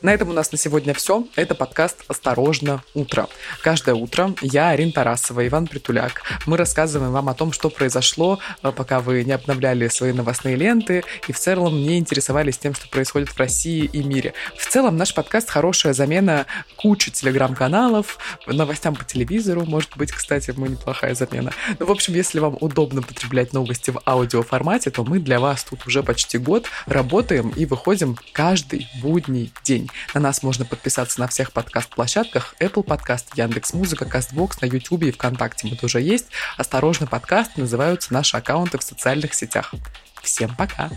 На 0.00 0.14
этом 0.14 0.28
у 0.28 0.32
нас 0.32 0.52
на 0.52 0.58
сегодня 0.58 0.94
все. 0.94 1.26
Это 1.34 1.56
подкаст 1.56 2.04
«Осторожно, 2.06 2.84
утро». 2.94 3.26
Каждое 3.62 3.96
утро 3.96 4.32
я, 4.42 4.68
Арина 4.68 4.92
Тарасова, 4.92 5.44
Иван 5.44 5.66
Притуляк. 5.66 6.22
Мы 6.46 6.56
рассказываем 6.56 7.10
вам 7.10 7.28
о 7.28 7.34
том, 7.34 7.50
что 7.52 7.68
произошло, 7.68 8.38
э, 8.62 8.70
пока 8.70 9.00
вы 9.00 9.24
не 9.24 9.32
обновляли 9.32 9.88
свои 9.88 10.12
новостные 10.12 10.54
ленты 10.54 11.02
и 11.26 11.32
в 11.32 11.38
целом 11.38 11.74
не 11.74 11.98
интересовались 11.98 12.58
тем, 12.58 12.74
что 12.74 12.88
происходит 12.88 13.30
в 13.30 13.38
России 13.38 13.90
и 13.92 14.04
мире. 14.04 14.34
В 14.56 14.68
целом 14.68 14.96
наш 14.96 15.12
подкаст 15.12 15.50
хорошая 15.50 15.94
замена 15.94 16.46
кучи 16.76 17.10
телеграм-каналов, 17.10 18.18
новостям 18.46 18.94
по 18.94 19.04
телевизору, 19.04 19.64
может 19.66 19.96
быть, 19.96 20.12
кстати, 20.12 20.52
мы 20.56 20.68
неплохая 20.68 21.16
замена. 21.16 21.52
Ну, 21.80 21.86
в 21.86 21.90
общем, 21.90 22.14
если 22.14 22.38
вам 22.38 22.56
удобно 22.60 23.02
потреблять 23.02 23.52
новости 23.52 23.90
в 23.90 24.00
аудиоформате, 24.06 24.90
то 24.90 25.02
мы 25.02 25.18
для 25.18 25.40
вас 25.40 25.64
тут 25.64 25.86
уже 25.88 26.04
почти 26.04 26.38
год 26.38 26.66
работаем 26.86 27.48
и 27.50 27.66
выходим 27.66 28.16
каждый 28.32 28.86
будний 29.02 29.52
день. 29.64 29.87
На 30.14 30.20
нас 30.20 30.42
можно 30.42 30.64
подписаться 30.64 31.20
на 31.20 31.28
всех 31.28 31.52
подкаст-площадках 31.52 32.54
Apple 32.60 32.84
Podcast, 32.84 33.26
Яндекс 33.34 33.72
Музыка, 33.72 34.04
Castbox, 34.04 34.58
на 34.60 34.66
YouTube 34.66 35.04
и 35.04 35.12
ВКонтакте 35.12 35.68
мы 35.68 35.76
тоже 35.76 36.00
есть. 36.00 36.26
Осторожно, 36.56 37.06
подкаст 37.06 37.56
называются 37.56 38.12
наши 38.12 38.36
аккаунты 38.36 38.78
в 38.78 38.82
социальных 38.82 39.34
сетях. 39.34 39.74
Всем 40.22 40.54
пока. 40.56 40.90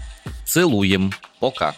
Целуем. 0.45 1.11
Пока. 1.39 1.75